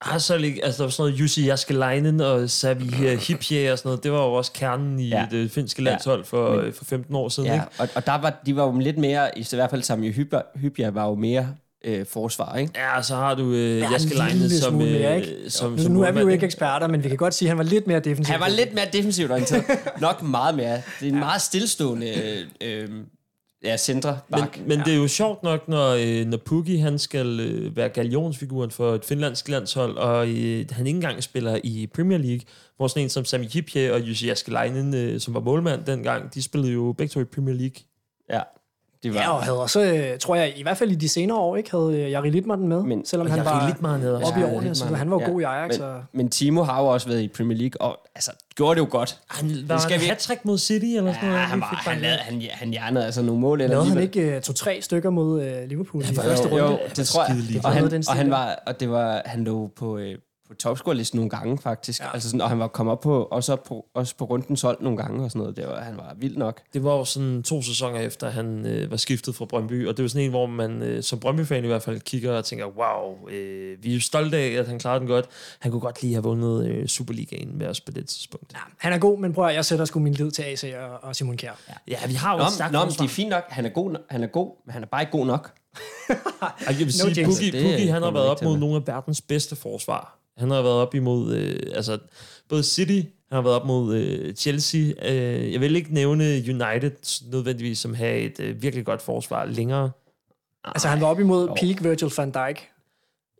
Ah, 0.00 0.20
så 0.20 0.36
ikke, 0.36 0.64
altså 0.64 0.78
der 0.78 0.84
var 0.84 0.90
sådan 0.90 1.10
noget 1.10 1.20
Jussi 1.20 1.44
Jaskelainen 1.46 2.20
og 2.20 2.50
Savi 2.50 2.84
Hipje 3.28 3.72
og 3.72 3.78
sådan 3.78 3.88
noget, 3.88 4.04
det 4.04 4.12
var 4.12 4.24
jo 4.24 4.32
også 4.32 4.52
kernen 4.52 4.98
i 4.98 5.08
ja. 5.08 5.26
Det 5.30 5.50
finske 5.50 5.82
landshold 5.82 6.24
for, 6.24 6.62
Men, 6.62 6.72
for 6.72 6.84
15 6.84 7.14
år 7.14 7.28
siden, 7.28 7.48
Ja, 7.48 7.54
ikke? 7.54 7.66
og, 7.78 7.88
og 7.94 8.06
der 8.06 8.14
var, 8.14 8.40
de 8.46 8.56
var 8.56 8.66
jo 8.66 8.78
lidt 8.78 8.98
mere, 8.98 9.38
i 9.38 9.46
hvert 9.50 9.70
fald 9.70 9.82
Sami 9.82 10.12
Hybja 10.54 10.90
var 10.90 11.06
jo 11.08 11.14
mere 11.14 11.54
øh, 11.84 12.06
forsvar, 12.06 12.56
ikke? 12.56 12.72
Ja, 12.76 12.96
og 12.96 13.04
så 13.04 13.14
har 13.14 13.34
du 13.34 13.52
øh, 13.52 13.78
Ja, 13.78 13.90
Jaskelainen 13.90 14.36
en 14.36 14.42
lille 14.42 14.58
som, 14.58 14.72
smule 14.72 14.90
mere, 14.90 15.10
øh, 15.10 15.16
ikke? 15.16 15.50
som, 15.50 15.72
Nu, 15.72 15.82
som 15.82 15.92
nu 15.92 16.02
er 16.02 16.12
vi 16.12 16.20
jo 16.20 16.28
ikke 16.28 16.46
eksperter, 16.46 16.88
men 16.88 17.04
vi 17.04 17.08
kan 17.08 17.18
godt 17.18 17.34
sige, 17.34 17.46
at 17.46 17.50
han 17.50 17.58
var 17.58 17.64
lidt 17.64 17.86
mere 17.86 18.00
defensiv. 18.00 18.32
Han 18.32 18.40
var 18.40 18.48
lidt 18.48 18.74
mere 18.74 18.86
defensivt 18.92 19.30
orienteret. 19.30 19.64
Nok 20.00 20.22
meget 20.22 20.54
mere. 20.54 20.82
Det 21.00 21.08
er 21.08 21.12
en 21.12 21.18
meget 21.18 21.42
stillestående 21.42 22.46
øh, 22.60 22.82
øh, 22.82 22.88
ja, 23.64 23.76
centre 23.76 24.20
Men, 24.28 24.44
men 24.66 24.78
det 24.78 24.92
er 24.92 24.96
jo 24.96 25.08
sjovt 25.08 25.42
nok, 25.42 25.68
når, 25.68 25.88
øh, 25.90 26.26
når 26.26 26.36
Pukki 26.36 26.76
han 26.76 26.98
skal 26.98 27.40
øh, 27.40 27.76
være 27.76 27.88
galionsfiguren 27.88 28.70
for 28.70 28.94
et 28.94 29.04
finlandsk 29.04 29.48
landshold, 29.48 29.96
og 29.96 30.28
øh, 30.28 30.66
han 30.70 30.86
ikke 30.86 30.96
engang 30.96 31.22
spiller 31.22 31.60
i 31.64 31.88
Premier 31.94 32.18
League, 32.18 32.40
hvor 32.76 32.86
sådan 32.86 33.02
en 33.02 33.08
som 33.08 33.24
Sami 33.24 33.46
Hipje 33.46 33.92
og 33.92 34.00
Jussi 34.00 34.26
Jaskelainen, 34.26 34.94
øh, 34.94 35.20
som 35.20 35.34
var 35.34 35.40
målmand 35.40 35.84
dengang, 35.84 36.34
de 36.34 36.42
spillede 36.42 36.72
jo 36.72 36.92
begge 36.92 37.10
to 37.10 37.20
i 37.20 37.24
Premier 37.24 37.54
League. 37.54 37.76
Ja, 38.30 38.40
det 39.02 39.14
var... 39.14 39.20
Ja, 39.20 39.30
og 39.30 39.42
havde 39.42 39.60
også, 39.62 39.80
øh, 39.82 40.18
tror 40.18 40.34
jeg, 40.36 40.52
i 40.56 40.62
hvert 40.62 40.76
fald 40.76 40.90
i 40.90 40.94
de 40.94 41.08
senere 41.08 41.38
år, 41.38 41.56
ikke 41.56 41.70
havde 41.70 42.00
øh, 42.02 42.10
Jari 42.10 42.30
Litmanen 42.30 42.68
med, 42.68 42.82
Men- 42.82 43.04
selvom 43.06 43.30
han 43.30 43.38
Jari 43.38 43.46
var 43.56 43.66
Litmanen 43.68 44.00
havde 44.00 44.14
oppe 44.24 44.40
i 44.40 44.42
Ja, 44.42 44.54
årene, 44.54 44.74
så 44.74 44.84
han 44.84 45.10
var 45.10 45.20
Ja. 45.20 45.30
god 45.30 45.40
i 45.40 45.44
Ajax. 45.44 45.78
men, 45.78 45.88
og, 45.88 46.02
men 46.12 46.28
Timo 46.30 46.62
har 46.62 46.80
jo 46.80 46.86
også 46.86 47.08
været 47.08 47.20
i 47.22 47.28
Premier 47.28 47.58
League, 47.58 47.80
og 47.80 47.98
altså, 48.14 48.30
gjorde 48.56 48.80
det 48.80 48.86
jo 48.86 48.90
godt. 48.90 49.18
Han 49.28 49.64
var 49.68 49.78
skal 49.78 49.92
han 49.98 50.00
vi- 50.00 50.06
hat 50.28 50.44
mod 50.44 50.58
City 50.58 50.84
eller 50.86 51.12
sådan 51.12 51.24
Ja, 51.28 51.34
noget. 51.34 51.46
han, 51.46 51.60
var, 51.60 51.66
han, 51.66 52.00
lavede, 52.00 52.18
han, 52.18 52.42
han 52.50 52.68
hjernede 52.70 53.04
altså 53.04 53.22
nogle 53.22 53.40
mål. 53.40 53.60
Eller 53.60 53.76
lavede 53.76 53.88
han 53.90 54.02
ikke 54.02 54.36
uh, 54.36 54.42
to-tre 54.42 54.78
stykker 54.82 55.10
mod 55.10 55.40
uh, 55.40 55.68
Liverpool 55.68 56.02
i 56.12 56.16
var 56.16 56.22
første 56.22 56.48
runde? 56.48 56.64
jo, 56.64 56.78
det 56.96 57.06
tror 57.08 57.22
jeg. 57.22 57.64
Og 57.64 57.72
han, 57.72 58.02
og 58.08 58.14
han 58.14 58.30
var, 58.30 58.62
og 58.66 58.80
det 58.80 58.90
var, 58.90 59.22
han 59.26 59.44
lå 59.44 59.70
på, 59.76 59.98
øh, 59.98 60.14
på 60.48 60.54
topscore-listen 60.54 61.16
nogle 61.16 61.30
gange, 61.30 61.58
faktisk. 61.58 62.00
Ja. 62.00 62.14
Altså 62.14 62.28
sådan, 62.28 62.40
og 62.40 62.48
han 62.48 62.58
var 62.58 62.68
kommet 62.68 62.92
op 62.92 63.00
på, 63.00 63.22
også, 63.22 63.52
op 63.52 63.62
på, 63.62 63.86
også 63.94 64.16
på 64.16 64.24
rundens 64.24 64.62
hold 64.62 64.78
nogle 64.80 64.98
gange 64.98 65.24
og 65.24 65.30
sådan 65.30 65.40
noget. 65.40 65.56
Det 65.56 65.66
var, 65.66 65.80
han 65.80 65.96
var 65.96 66.14
vild 66.18 66.36
nok. 66.36 66.60
Det 66.72 66.84
var 66.84 66.92
jo 66.92 67.04
sådan 67.04 67.42
to 67.42 67.62
sæsoner 67.62 68.00
efter, 68.00 68.30
han 68.30 68.66
øh, 68.66 68.90
var 68.90 68.96
skiftet 68.96 69.34
fra 69.34 69.44
Brøndby, 69.44 69.88
og 69.88 69.96
det 69.96 70.02
var 70.02 70.08
sådan 70.08 70.24
en, 70.24 70.30
hvor 70.30 70.46
man 70.46 70.82
øh, 70.82 71.02
som 71.02 71.20
Brøndby-fan 71.20 71.64
i 71.64 71.66
hvert 71.66 71.82
fald 71.82 72.00
kigger 72.00 72.36
og 72.36 72.44
tænker, 72.44 72.66
wow, 72.66 73.28
øh, 73.28 73.84
vi 73.84 73.90
er 73.90 73.94
jo 73.94 74.00
stolte 74.00 74.36
af, 74.36 74.50
at 74.50 74.68
han 74.68 74.78
klarede 74.78 75.00
den 75.00 75.08
godt. 75.08 75.26
Han 75.58 75.72
kunne 75.72 75.80
godt 75.80 76.02
lige 76.02 76.14
have 76.14 76.22
vundet 76.22 76.66
øh, 76.66 76.86
Superligaen 76.86 77.58
med 77.58 77.66
os 77.66 77.80
på 77.80 77.92
det 77.92 78.08
tidspunkt. 78.08 78.52
Ja, 78.52 78.58
han 78.78 78.92
er 78.92 78.98
god, 78.98 79.18
men 79.18 79.32
prøv 79.32 79.46
at, 79.46 79.54
jeg 79.54 79.64
sætter 79.64 79.84
sgu 79.84 80.00
min 80.00 80.14
lid 80.14 80.30
til 80.30 80.42
AC 80.42 80.64
og, 80.64 81.08
og 81.08 81.16
Simon 81.16 81.36
Kjær. 81.36 81.52
Ja. 81.68 81.74
Ja, 81.88 82.06
vi 82.06 82.14
har 82.14 82.32
jo 82.32 82.38
Nå, 82.38 82.44
stærkt 82.50 82.72
nå, 82.72 82.84
det 82.84 83.00
er 83.00 83.08
fint 83.08 83.30
nok. 83.30 83.44
Han 83.48 83.64
er 83.64 83.70
god, 83.70 83.96
han 84.10 84.22
er 84.22 84.26
god, 84.26 84.50
men 84.66 84.72
han 84.72 84.82
er 84.82 84.86
bare 84.86 85.02
ikke 85.02 85.12
god 85.12 85.26
nok. 85.26 85.52
Ej, 86.42 86.50
jeg 86.68 86.78
vil 86.78 86.92
sige, 86.92 87.12
jinx. 87.16 87.26
Pukki, 87.26 87.50
Det 87.50 87.62
Pukki, 87.62 87.86
han 87.86 88.02
har 88.02 88.10
været 88.10 88.26
op 88.26 88.42
mod 88.42 88.58
nogle 88.58 88.76
af 88.76 88.86
verdens 88.86 89.20
bedste 89.20 89.56
forsvar. 89.56 90.17
Han 90.38 90.50
har 90.50 90.62
været 90.62 90.74
op 90.74 90.94
imod, 90.94 91.34
øh, 91.34 91.58
altså, 91.74 91.98
både 92.48 92.62
City, 92.62 93.00
han 93.28 93.36
har 93.36 93.40
været 93.42 93.56
op 93.60 93.66
mod 93.66 93.96
øh, 93.96 94.34
Chelsea. 94.34 94.80
Øh, 95.02 95.52
jeg 95.52 95.60
vil 95.60 95.76
ikke 95.76 95.94
nævne 95.94 96.24
United 96.24 97.22
nødvendigvis 97.32 97.78
som 97.78 97.94
have 97.94 98.18
et 98.18 98.40
øh, 98.40 98.62
virkelig 98.62 98.84
godt 98.84 99.02
forsvar 99.02 99.44
længere. 99.44 99.90
Altså, 100.64 100.88
han 100.88 101.00
var 101.00 101.06
op 101.06 101.20
imod 101.20 101.48
peak 101.48 101.82
Virgil 101.84 102.10
van 102.16 102.30
Dijk. 102.30 102.68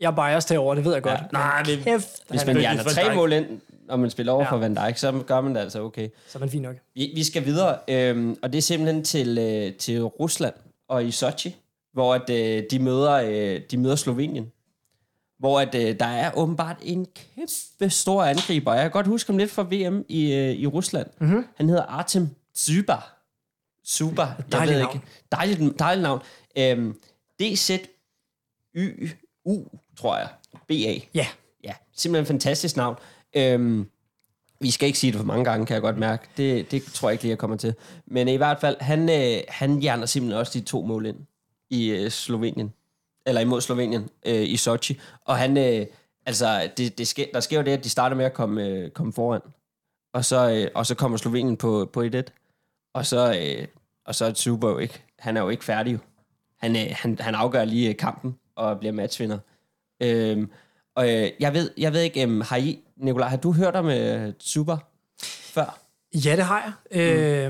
Jeg 0.00 0.06
er 0.06 0.10
biased 0.16 0.50
herover, 0.54 0.74
det 0.74 0.84
ved 0.84 0.92
jeg 0.92 1.02
godt. 1.02 1.14
Ja. 1.20 1.26
Nej, 1.32 1.58
men 1.66 1.66
det- 1.76 1.84
kæft, 1.84 2.08
Hvis 2.28 2.46
man 2.46 2.56
er, 2.56 2.60
hjerner 2.60 2.82
tre 2.82 3.02
Dijk. 3.04 3.14
mål 3.16 3.32
ind, 3.32 3.46
og 3.88 4.00
man 4.00 4.10
spiller 4.10 4.32
over 4.32 4.42
Ja. 4.44 4.50
for 4.50 4.56
Van 4.56 4.74
Dijk, 4.76 4.96
så 4.96 5.22
gør 5.26 5.40
man 5.40 5.54
det 5.54 5.60
altså 5.60 5.82
okay. 5.82 6.08
så 6.28 6.38
er 6.38 6.40
man 6.40 6.50
fint 6.50 6.62
nok. 6.62 6.76
Vi, 6.94 7.12
vi 7.14 7.24
skal 7.24 7.44
videre, 7.44 7.78
øhm, 7.88 8.36
og 8.42 8.52
det 8.52 8.58
er 8.58 8.62
simpelthen 8.62 9.04
til, 9.04 9.38
øh, 9.38 9.72
til 9.72 10.02
Rusland 10.04 10.54
og 10.88 11.04
i 11.04 11.10
Sochi, 11.10 11.56
hvor 11.92 12.14
at, 12.14 12.30
øh, 12.30 12.62
de, 12.70 12.78
møder, 12.78 13.12
øh, 13.12 13.60
de 13.70 13.76
møder 13.76 13.96
Slovenien. 13.96 14.52
Hvor 15.38 15.60
at, 15.60 15.74
øh, 15.74 15.98
der 16.00 16.06
er 16.06 16.30
åbenbart 16.34 16.76
en 16.82 17.06
kæmpe 17.06 17.90
stor 17.90 18.22
angriber. 18.24 18.72
Jeg 18.74 18.82
kan 18.82 18.90
godt 18.90 19.06
huske 19.06 19.32
ham 19.32 19.38
lidt 19.38 19.50
fra 19.50 19.62
VM 19.62 20.04
i, 20.08 20.32
øh, 20.32 20.50
i 20.54 20.66
Rusland. 20.66 21.06
Mm-hmm. 21.20 21.46
Han 21.56 21.68
hedder 21.68 21.82
Artem 21.82 22.28
Zyba. 22.56 22.96
Zuba. 23.86 24.22
Jeg 24.22 24.34
Dejligt 24.52 24.74
ved 24.74 24.82
navn. 24.82 24.96
ikke. 24.96 25.06
Dejligt, 25.32 25.78
dejligt 25.78 26.02
navn. 26.02 26.20
Øhm, 26.58 26.94
D-Z-Y-U, 28.74 29.64
tror 29.96 30.16
jeg. 30.16 30.28
B-A. 30.68 30.98
Ja, 31.14 31.26
Ja, 31.64 31.72
simpelthen 31.96 32.22
en 32.22 32.26
fantastisk 32.26 32.76
navn. 32.76 32.96
Øhm, 33.36 33.90
vi 34.60 34.70
skal 34.70 34.86
ikke 34.86 34.98
sige 34.98 35.12
det 35.12 35.18
for 35.18 35.26
mange 35.26 35.44
gange, 35.44 35.66
kan 35.66 35.74
jeg 35.74 35.82
godt 35.82 35.98
mærke. 35.98 36.28
Det, 36.36 36.70
det 36.70 36.82
tror 36.82 37.08
jeg 37.08 37.12
ikke 37.14 37.24
lige, 37.24 37.30
jeg 37.30 37.38
kommer 37.38 37.56
til. 37.56 37.74
Men 38.06 38.28
i 38.28 38.36
hvert 38.36 38.60
fald, 38.60 38.76
han, 38.80 39.08
øh, 39.10 39.40
han 39.48 39.80
hjerner 39.80 40.06
simpelthen 40.06 40.38
også 40.40 40.58
de 40.58 40.64
to 40.64 40.82
mål 40.82 41.06
ind 41.06 41.16
i 41.70 41.88
øh, 41.90 42.10
Slovenien. 42.10 42.72
Eller 43.28 43.40
imod 43.40 43.60
Slovenien 43.60 44.08
øh, 44.26 44.42
i 44.42 44.56
Sochi. 44.56 45.00
Og 45.24 45.36
han, 45.36 45.56
øh, 45.56 45.86
altså, 46.26 46.70
det, 46.76 46.98
det 46.98 47.08
sker, 47.08 47.24
der 47.34 47.40
sker 47.40 47.56
jo 47.56 47.64
det, 47.64 47.70
at 47.70 47.84
de 47.84 47.90
starter 47.90 48.16
med 48.16 48.24
at 48.24 48.34
komme, 48.34 48.66
øh, 48.66 48.90
komme 48.90 49.12
foran. 49.12 49.40
Og 50.12 50.24
så, 50.24 50.50
øh, 50.50 50.70
og 50.74 50.86
så 50.86 50.94
kommer 50.94 51.18
Slovenien 51.18 51.56
på, 51.56 51.90
på 51.92 52.02
1-1. 52.02 52.22
Og 52.94 53.06
så, 53.06 53.34
øh, 53.40 53.66
og 54.04 54.14
så 54.14 54.24
er 54.24 54.34
Zuber 54.34 54.70
jo 54.70 54.78
ikke, 54.78 55.04
han 55.18 55.36
er 55.36 55.40
jo 55.40 55.48
ikke 55.48 55.64
færdig 55.64 55.92
jo. 55.92 55.98
Han, 56.58 56.76
øh, 56.76 56.82
han, 56.90 57.18
han 57.20 57.34
afgør 57.34 57.64
lige 57.64 57.88
øh, 57.88 57.96
kampen 57.96 58.38
og 58.56 58.78
bliver 58.78 58.92
matchvinder. 58.92 59.38
Øhm, 60.02 60.50
og 60.94 61.14
øh, 61.14 61.30
jeg, 61.40 61.54
ved, 61.54 61.70
jeg 61.78 61.92
ved 61.92 62.00
ikke, 62.00 62.26
øh, 62.26 62.40
har 62.40 62.56
I, 62.56 62.78
Nicolaj, 62.96 63.28
har 63.28 63.36
du 63.36 63.52
hørt 63.52 63.76
om 63.76 63.88
øh, 63.88 64.32
Zuber 64.40 64.78
før? 65.22 65.87
Ja 66.14 66.36
det 66.36 66.44
har 66.44 66.62
jeg. 66.62 66.72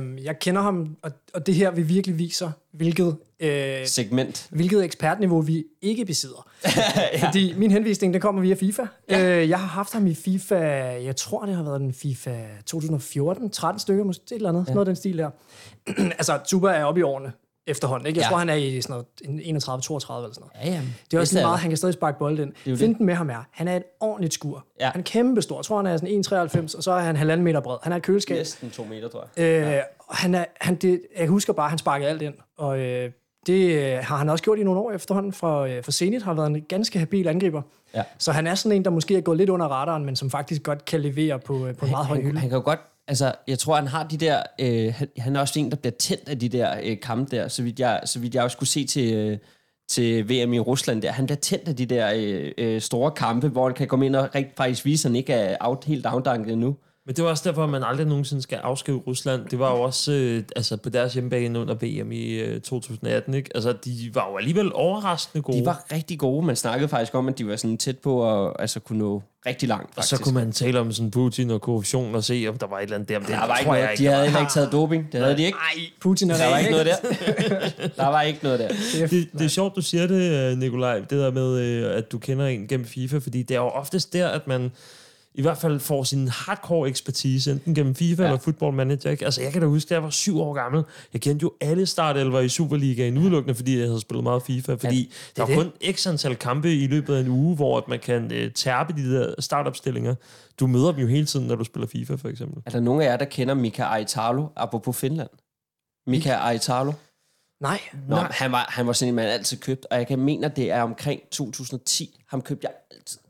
Mm. 0.01 0.19
Øh, 0.19 0.25
jeg 0.25 0.39
kender 0.39 0.63
ham, 0.63 0.97
og, 1.03 1.11
og 1.35 1.47
det 1.47 1.55
her 1.55 1.71
vil 1.71 1.89
virkelig 1.89 2.19
viser, 2.19 2.51
hvilket, 2.73 3.17
øh, 3.41 3.87
Segment. 3.87 4.49
hvilket 4.51 4.85
ekspertniveau 4.85 5.41
vi 5.41 5.65
ikke 5.83 6.05
besidder. 6.05 6.51
ja. 6.67 7.27
Fordi 7.27 7.55
min 7.57 7.71
henvisning, 7.71 8.13
den 8.13 8.21
kommer 8.21 8.43
via 8.43 8.55
FIFA. 8.55 8.83
Ja. 9.11 9.41
Øh, 9.41 9.49
jeg 9.49 9.59
har 9.59 9.67
haft 9.67 9.93
ham 9.93 10.07
i 10.07 10.15
FIFA, 10.15 10.57
jeg 11.05 11.17
tror, 11.17 11.47
det 11.47 11.55
har 11.55 11.63
været 11.63 11.81
den 11.81 11.93
FIFA 11.93 12.47
2014, 12.67 13.51
13 13.51 13.81
stykker, 13.81 14.05
måske 14.05 14.23
et 14.27 14.37
eller 14.37 14.49
andet, 14.49 14.65
ja. 14.69 14.75
noget 14.75 14.89
af 14.89 14.91
den 14.91 14.97
stil 14.97 15.19
der. 15.19 15.31
altså, 16.19 16.39
Tuba 16.47 16.69
er 16.69 16.85
oppe 16.85 17.01
i 17.01 17.03
årene 17.03 17.33
efterhånden. 17.69 18.07
Ikke? 18.07 18.19
Jeg 18.21 18.25
Ja. 18.25 18.31
tror, 18.31 18.39
han 18.39 18.49
er 18.49 18.55
i 18.55 18.81
sådan 18.81 18.95
noget 18.95 19.07
31-32 19.41 20.17
eller 20.25 20.35
sådan 20.35 20.35
noget. 20.41 20.53
Ja, 20.65 20.71
ja. 20.71 20.81
Det 21.11 21.17
er 21.17 21.21
også 21.21 21.35
lige 21.35 21.45
meget, 21.45 21.59
han 21.59 21.71
kan 21.71 21.77
stadig 21.77 21.95
sparke 21.95 22.19
bold 22.19 22.39
ind. 22.39 22.53
jo 22.67 22.77
Finten 22.77 23.07
med 23.07 23.15
ham 23.15 23.31
er, 23.31 23.45
han 23.51 23.69
er 23.69 23.77
et 23.77 23.83
ordentligt 24.01 24.35
skur. 24.35 24.65
Ja. 24.81 24.91
Han 24.91 25.01
er 25.01 25.05
kæmpestor. 25.05 25.57
Jeg 25.59 25.65
tror, 25.65 25.77
han 25.77 25.87
er 25.87 25.97
sådan 25.97 26.25
1,93, 26.69 26.75
og 26.77 26.83
så 26.83 26.93
er 26.93 27.01
han 27.01 27.17
halvanden 27.17 27.45
meter 27.45 27.61
bred. 27.61 27.77
Han 27.83 27.93
er 27.93 27.97
et 27.97 28.03
køleskab. 28.03 28.37
Næsten 28.37 28.71
to 28.71 28.85
meter, 28.85 29.09
tror 29.09 29.29
jeg. 29.37 29.77
Øh, 29.79 29.83
og 30.09 30.17
han 30.17 30.35
er, 30.35 30.45
han, 30.61 30.75
det, 30.77 31.01
jeg 31.19 31.29
husker 31.29 31.53
bare, 31.53 31.67
at 31.67 31.71
han 31.71 31.79
sparkede 31.79 32.09
alt 32.11 32.23
ind. 32.23 32.35
Og 32.59 32.79
øh, 32.79 33.11
det 33.47 33.73
øh, 33.75 33.99
har 34.03 34.17
han 34.17 34.29
også 34.29 34.45
gjort 34.45 34.59
i 34.59 34.63
nogle 34.63 34.81
år 34.81 34.93
efterhånden 34.93 35.33
for, 35.33 35.61
øh, 35.61 35.83
for 35.83 35.91
Zenit. 35.93 36.23
Har 36.23 36.35
været 36.35 36.47
en 36.47 36.63
ganske 36.69 36.99
habil 36.99 37.29
angriber. 37.29 37.63
Ja. 37.95 38.03
Så 38.19 38.33
han 38.33 38.47
er 38.47 38.55
sådan 38.55 38.77
en, 38.77 38.85
der 38.85 38.91
måske 38.91 39.17
er 39.17 39.21
gået 39.21 39.37
lidt 39.39 39.51
under 39.51 39.67
radaren, 39.67 40.05
men 40.05 40.17
som 40.17 40.31
faktisk 40.31 40.63
godt 40.63 40.85
kan 40.85 41.01
levere 41.01 41.39
på, 41.39 41.67
øh, 41.67 41.75
på 41.77 41.85
en 41.85 41.91
meget 41.91 42.07
høj 42.07 42.17
han, 42.17 42.25
hylde. 42.27 42.39
han 42.39 42.49
kan 42.49 42.59
jo 42.59 42.65
godt, 42.65 42.81
altså, 43.09 43.35
jeg 43.47 43.59
tror, 43.59 43.77
han 43.77 43.87
har 43.87 44.07
de 44.09 44.17
der, 44.17 44.43
øh, 44.61 44.95
han, 44.95 45.09
han 45.19 45.37
er 45.37 45.41
også 45.41 45.61
en, 45.61 45.71
der 45.71 45.77
bliver 45.77 45.93
tændt 45.93 46.29
af 46.29 46.39
de 46.39 46.49
der 46.49 46.81
øh, 46.83 47.01
kampe 47.01 47.37
der, 47.37 47.49
så 47.49 47.63
vidt 47.63 47.81
jeg, 47.81 48.01
så 48.05 48.19
vidt 48.19 48.35
jeg 48.35 48.43
også 48.43 48.55
skulle 48.55 48.69
se 48.69 48.87
til, 48.87 49.15
øh, 49.15 49.39
til 49.89 50.29
VM 50.29 50.53
i 50.53 50.59
Rusland 50.59 51.03
der. 51.03 51.13
Han 51.13 51.27
bliver 51.27 51.39
tændt 51.39 51.69
af 51.69 51.77
de 51.77 51.87
der 51.87 52.13
øh, 52.15 52.53
øh, 52.59 52.81
store 52.81 53.11
kampe, 53.11 53.49
hvor 53.49 53.65
han 53.65 53.75
kan 53.75 53.89
komme 53.89 54.07
ind 54.07 54.17
og 54.17 54.35
rigtig 54.35 54.53
faktisk 54.57 54.85
vise, 54.85 55.09
at 55.09 55.11
han 55.11 55.17
ikke 55.17 55.33
er 55.33 55.57
out, 55.61 55.85
helt 55.85 56.07
afdanket 56.07 56.53
endnu. 56.53 56.77
Men 57.09 57.17
det 57.17 57.25
var 57.25 57.31
også 57.31 57.49
derfor, 57.49 57.65
at 57.65 57.71
man 57.71 57.83
aldrig 57.83 58.07
nogensinde 58.07 58.43
skal 58.43 58.57
afskrive 58.57 58.99
Rusland. 59.07 59.47
Det 59.51 59.59
var 59.59 59.71
jo 59.71 59.83
også 59.83 60.13
øh, 60.13 60.43
altså 60.57 60.77
på 60.77 60.89
deres 60.89 61.15
hjemmebane 61.15 61.59
under 61.59 61.75
VM 61.75 62.13
i 62.13 62.31
øh, 62.31 62.61
2018. 62.61 63.35
Ikke? 63.35 63.51
Altså, 63.55 63.73
de 63.73 64.11
var 64.15 64.29
jo 64.31 64.37
alligevel 64.37 64.73
overraskende 64.75 65.43
gode. 65.43 65.59
De 65.59 65.67
var 65.67 65.85
rigtig 65.93 66.19
gode. 66.19 66.47
Man 66.47 66.57
snakkede 66.57 66.89
faktisk 66.89 67.15
om, 67.15 67.29
at 67.29 67.39
de 67.39 67.47
var 67.47 67.57
sådan 67.57 67.77
tæt 67.79 67.99
på 67.99 68.45
at 68.47 68.53
altså, 68.59 68.81
kunne 68.81 68.99
nå 68.99 69.23
rigtig 69.47 69.69
langt, 69.69 69.89
og 69.89 69.95
faktisk. 69.95 70.17
så 70.17 70.23
kunne 70.23 70.35
man 70.35 70.53
tale 70.53 70.81
om 70.81 70.93
sådan 70.93 71.11
Putin 71.11 71.51
og 71.51 71.61
korruption 71.61 72.15
og 72.15 72.25
se, 72.25 72.47
om 72.49 72.59
der 72.59 72.67
var 72.67 72.79
et 72.79 72.83
eller 72.83 72.95
andet 72.95 73.09
der. 73.09 73.19
Men 73.19 73.27
det 73.27 73.35
der 73.35 73.47
var 73.47 73.57
ikke 73.57 73.69
tror 73.69 73.75
jeg 73.75 73.85
noget. 73.85 73.99
De 73.99 74.05
der 74.05 74.11
havde 74.11 74.25
heller 74.25 74.41
ikke 74.41 74.53
taget 74.53 74.73
doping. 74.73 75.13
Det 75.13 75.21
havde 75.21 75.37
de 75.37 75.45
ikke. 75.45 75.59
Ej, 75.59 75.81
Putin 76.01 76.31
er 76.31 76.37
Der 76.37 76.51
var 76.51 76.59
ikke 76.59 76.71
noget 76.71 76.87
der. 76.87 76.97
Der 77.97 78.07
var 78.07 78.23
ikke 78.23 78.41
noget 78.43 78.59
der. 78.59 78.69
Det, 79.09 79.29
det 79.33 79.45
er 79.45 79.49
sjovt, 79.49 79.77
du 79.77 79.83
siger 79.83 80.07
det, 80.07 80.51
øh, 80.53 80.59
Nikolaj, 80.59 80.99
det 80.99 81.11
der 81.11 81.31
med, 81.31 81.59
øh, 81.59 81.97
at 81.97 82.13
du 82.13 82.19
kender 82.19 82.47
en 82.47 82.67
gennem 82.67 82.87
FIFA, 82.87 83.19
fordi 83.19 83.43
det 83.43 83.55
er 83.55 83.61
jo 83.61 83.69
oftest 83.69 84.13
der, 84.13 84.29
at 84.29 84.47
man 84.47 84.71
i 85.35 85.43
hvert 85.43 85.59
fald 85.59 85.81
får 85.81 86.05
sin 86.05 86.29
hardcore 86.29 86.89
ekspertise, 86.89 87.53
enten 87.53 87.75
gennem 87.75 87.95
FIFA 87.95 88.23
ja. 88.23 88.29
eller 88.29 88.41
Football 88.41 88.73
Manager. 88.75 89.11
Ikke? 89.11 89.25
Altså, 89.25 89.43
jeg 89.43 89.53
kan 89.53 89.61
da 89.63 89.67
huske, 89.67 89.89
da 89.89 89.95
jeg 89.95 90.03
var 90.03 90.11
syv 90.11 90.41
år 90.41 90.55
gammel, 90.55 90.83
jeg 91.13 91.21
kendte 91.21 91.43
jo 91.43 91.53
alle 91.61 91.87
startelver 91.87 92.41
i 92.41 92.49
Superligaen 92.49 93.19
udelukkende, 93.19 93.55
fordi 93.55 93.79
jeg 93.79 93.87
havde 93.87 94.01
spillet 94.01 94.23
meget 94.23 94.43
FIFA, 94.43 94.75
fordi 94.75 95.01
ja, 95.03 95.05
der 95.37 95.43
er 95.43 95.57
var 95.57 95.63
det. 95.63 95.73
kun 95.73 95.95
x 95.95 96.07
antal 96.07 96.37
kampe 96.37 96.75
i 96.75 96.87
løbet 96.87 97.15
af 97.15 97.21
en 97.21 97.29
uge, 97.29 97.57
hvor 97.57 97.79
at 97.79 97.89
man 97.89 97.99
kan 97.99 98.33
øh, 98.33 98.53
tærpe 98.53 98.93
de 98.93 99.15
der 99.15 99.35
startopstillinger. 99.39 100.15
Du 100.61 100.67
møder 100.67 100.93
dem 100.93 101.01
jo 101.01 101.07
hele 101.07 101.27
tiden, 101.27 101.47
når 101.47 101.55
du 101.55 101.65
spiller 101.65 101.87
FIFA, 101.87 102.15
for 102.15 102.29
eksempel. 102.29 102.63
Er 102.67 102.71
der 102.71 102.81
nogen 102.81 103.03
af 103.03 103.07
jer, 103.07 103.17
der 103.17 103.25
kender 103.25 103.55
Mika 103.55 103.83
Aitalo, 103.83 104.47
apropos 104.57 104.97
Finland? 104.97 105.31
Mika 106.07 106.33
Aitalo? 106.33 106.93
Nej. 107.61 107.81
Nå, 108.09 108.17
han 108.17 108.53
var, 108.53 108.67
han 108.69 108.87
var 108.87 108.93
sådan 108.93 109.09
en, 109.09 109.15
man 109.15 109.27
altid 109.27 109.57
købt, 109.57 109.87
og 109.91 109.97
jeg 109.97 110.07
kan 110.07 110.19
mene, 110.19 110.47
at 110.47 110.57
det 110.57 110.71
er 110.71 110.83
omkring 110.83 111.21
2010. 111.31 112.21
Ham 112.29 112.43
købte 112.43 112.67
jeg 112.67 112.73
altid. 112.91 113.21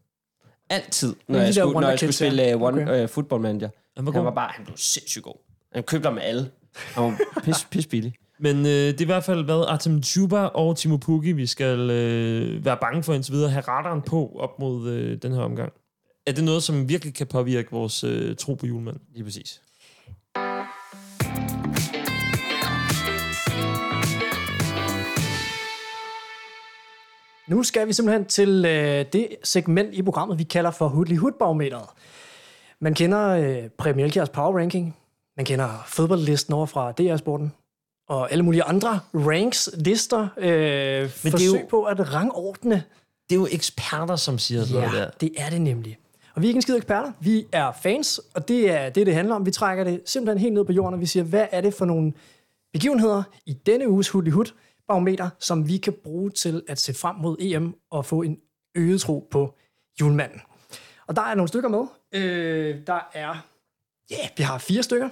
Altid, 0.70 1.14
når 1.28 1.38
jeg 1.38 1.54
skulle, 1.54 1.81
når 1.81 1.88
jeg 1.88 1.98
skulle 1.98 2.12
spille 2.12 2.42
ja. 2.42 2.54
uh, 2.54 2.62
one, 2.62 2.83
Okay. 2.83 3.02
uh, 3.02 3.09
football 3.09 3.42
manager. 3.42 3.68
Han 3.96 4.07
var 4.07 4.12
Han 4.12 4.24
var 4.24 4.31
bare, 4.31 4.50
han 4.54 4.64
blev 4.64 4.76
sindssygt 4.76 5.24
god. 5.24 5.35
Han 5.72 5.83
købte 5.83 6.11
med 6.11 6.22
alle. 6.22 6.50
Han 6.76 7.04
var 7.04 7.18
pis, 7.44 7.66
pis 7.70 7.87
billig. 7.87 8.14
Men 8.40 8.57
øh, 8.57 8.72
det 8.72 9.00
er 9.00 9.04
i 9.04 9.04
hvert 9.04 9.24
fald 9.24 9.44
været 9.44 9.66
Artem 9.66 10.02
Chuba 10.02 10.38
og 10.40 10.76
Timo 10.76 10.96
Pukki, 10.96 11.33
vi 11.33 11.46
skal 11.46 11.90
øh, 11.90 12.64
være 12.64 12.76
bange 12.81 13.02
for 13.02 13.14
indtil 13.14 13.35
videre. 13.35 13.50
Have 13.50 13.64
radaren 13.68 14.02
på 14.02 14.37
op 14.38 14.59
mod 14.59 14.90
øh, 14.90 15.18
den 15.22 15.33
her 15.33 15.40
omgang. 15.40 15.72
Er 16.26 16.33
det 16.33 16.44
noget, 16.44 16.62
som 16.62 16.88
virkelig 16.88 17.14
kan 17.14 17.26
påvirke 17.26 17.70
vores 17.70 18.04
øh, 18.04 18.37
tro 18.37 18.54
på 18.54 18.66
julemanden? 18.66 19.02
Lige 19.14 19.24
præcis. 19.24 19.62
Nu 27.48 27.62
skal 27.62 27.87
vi 27.88 27.92
simpelthen 27.92 28.24
til 28.24 28.64
øh, 28.64 29.04
det 29.12 29.28
segment 29.44 29.94
i 29.94 30.02
programmet, 30.02 30.38
vi 30.38 30.44
kalder 30.44 30.70
for 30.70 30.88
Hudli 30.88 31.16
Hudbarometeret. 31.16 31.87
Man 32.80 32.94
kender 32.94 33.28
øh, 33.28 33.68
Præm 33.78 33.98
Elkjærs 33.98 34.28
Power 34.28 34.58
Ranking. 34.58 34.96
Man 35.37 35.46
kender 35.46 35.84
fodboldlisten 35.87 36.54
over 36.54 36.66
fra 36.66 36.92
DR 36.92 37.16
Sporten. 37.16 37.52
Og 38.08 38.32
alle 38.32 38.44
mulige 38.44 38.62
andre 38.62 39.00
ranks, 39.14 39.70
lister, 39.74 40.28
øh, 40.38 40.48
er 40.52 41.08
forsøg 41.08 41.46
jo- 41.62 41.66
på 41.70 41.82
at 41.84 42.14
rangordne. 42.14 42.82
Det 43.28 43.34
er 43.37 43.40
jo 43.40 43.48
eksperter, 43.50 44.16
som 44.16 44.38
siger 44.38 44.64
sådan 44.64 44.82
noget 44.82 44.98
Ja, 44.98 45.04
der. 45.04 45.11
det 45.20 45.30
er 45.37 45.50
det 45.50 45.61
nemlig. 45.61 45.98
Og 46.34 46.42
vi 46.42 46.46
er 46.46 46.48
ikke 46.48 46.58
en 46.58 46.62
skide 46.62 46.76
eksperter. 46.76 47.12
Vi 47.20 47.46
er 47.52 47.72
fans, 47.82 48.20
og 48.34 48.48
det 48.48 48.70
er 48.70 48.88
det, 48.90 49.06
det 49.06 49.14
handler 49.14 49.34
om. 49.34 49.46
Vi 49.46 49.50
trækker 49.50 49.84
det 49.84 50.00
simpelthen 50.04 50.38
helt 50.38 50.54
ned 50.54 50.64
på 50.64 50.72
jorden, 50.72 50.94
og 50.94 51.00
vi 51.00 51.06
siger, 51.06 51.24
hvad 51.24 51.46
er 51.52 51.61
det 51.61 51.74
for 51.74 51.84
nogle 51.84 52.12
begivenheder 52.72 53.22
i 53.46 53.52
denne 53.52 53.88
uges 53.88 54.08
Hudli 54.08 54.30
Hud 54.30 54.44
barometer, 54.88 55.31
som 55.38 55.68
vi 55.68 55.77
kan 55.77 55.94
bruge 56.05 56.31
til 56.31 56.62
at 56.68 56.79
se 56.79 56.94
frem 56.94 57.16
mod 57.16 57.37
EM 57.40 57.74
og 57.90 58.07
få 58.07 58.22
en 58.22 58.38
øget 58.74 59.01
tro 59.01 59.29
på 59.31 59.55
julemanden. 60.01 60.40
Og 61.07 61.16
der 61.16 61.22
er 61.22 61.35
nogle 61.35 61.48
stykker 61.48 61.68
med. 61.68 61.87
Øh, 62.12 62.87
der 62.87 63.09
er, 63.12 63.46
ja, 64.11 64.16
yeah, 64.16 64.31
vi 64.37 64.42
har 64.42 64.59
fire 64.59 64.83
stykker. 64.83 65.09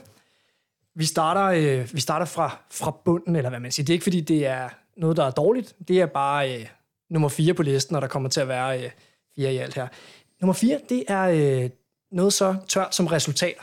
Vi 0.95 1.05
starter, 1.05 1.43
øh, 1.43 1.89
vi 1.95 2.01
starter 2.01 2.27
fra, 2.27 2.59
fra 2.71 2.91
bunden, 3.05 3.37
eller 3.37 3.51
hvad 3.51 3.61
man 3.61 3.73
siger. 3.73 3.85
Det 3.85 3.93
er 3.93 3.95
ikke, 3.95 4.03
fordi 4.03 4.21
det 4.21 4.47
er 4.47 4.69
noget, 4.97 5.17
der 5.17 5.25
er 5.25 5.31
dårligt. 5.31 5.77
Det 5.89 6.01
er 6.01 6.07
bare 6.07 6.55
øh, 6.55 6.69
nummer 7.11 7.29
fire 7.29 7.55
på 7.55 7.63
listen, 7.63 7.97
og 7.97 8.03
der 8.03 8.09
kommer 8.09 8.29
til 8.29 8.41
at 8.41 8.49
være 8.49 8.85
øh, 8.85 8.91
fire 9.37 9.55
i 9.55 9.57
alt 9.57 9.75
her. 9.75 9.89
Nummer 10.41 10.53
4, 10.53 10.81
det 10.89 11.05
er 11.09 11.23
øh, 11.65 11.71
noget 12.11 12.33
så 12.33 12.57
tørt 12.69 12.95
som 12.95 13.07
resultater. 13.07 13.63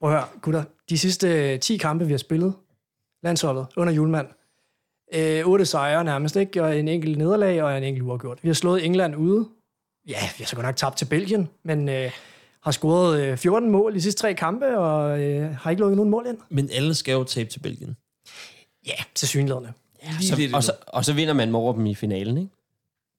Prøv 0.00 0.10
at 0.10 0.16
høre, 0.16 0.28
gutter. 0.42 0.64
De 0.88 0.98
sidste 0.98 1.52
øh, 1.52 1.60
10 1.60 1.76
kampe, 1.76 2.04
vi 2.04 2.12
har 2.12 2.18
spillet, 2.18 2.54
landsholdet 3.22 3.66
under 3.76 3.92
julemand, 3.92 4.28
øh, 5.14 5.46
8 5.46 5.66
sejre 5.66 6.04
nærmest, 6.04 6.36
ikke? 6.36 6.62
Og 6.62 6.78
en 6.78 6.88
enkelt 6.88 7.18
nederlag 7.18 7.62
og 7.62 7.78
en 7.78 7.84
enkelt 7.84 8.04
uafgjort. 8.04 8.38
Vi 8.42 8.48
har 8.48 8.54
slået 8.54 8.84
England 8.84 9.16
ude. 9.16 9.48
Ja, 10.08 10.20
vi 10.38 10.42
har 10.42 10.46
så 10.46 10.56
godt 10.56 10.66
nok 10.66 10.76
tabt 10.76 10.96
til 10.96 11.04
Belgien, 11.04 11.48
men 11.64 11.88
øh, 11.88 12.10
har 12.62 12.70
scoret 12.70 13.20
øh, 13.20 13.36
14 13.36 13.70
mål 13.70 13.92
i 13.92 13.96
de 13.96 14.02
sidste 14.02 14.20
tre 14.20 14.34
kampe, 14.34 14.78
og 14.78 15.22
øh, 15.22 15.56
har 15.56 15.70
ikke 15.70 15.80
lukket 15.80 15.96
nogen 15.96 16.10
mål 16.10 16.26
ind. 16.28 16.38
Men 16.48 16.70
alle 16.72 16.94
skal 16.94 17.12
jo 17.12 17.24
tabe 17.24 17.50
til 17.50 17.60
Belgien. 17.60 17.96
Ja, 18.86 19.04
til 19.14 19.28
synligheden. 19.28 19.66
Så, 20.20 20.50
og, 20.54 20.64
så, 20.64 20.72
og 20.86 21.04
så 21.04 21.12
vinder 21.12 21.34
man 21.34 21.54
over 21.54 21.72
dem 21.72 21.86
i 21.86 21.94
finalen, 21.94 22.38
ikke? 22.38 22.50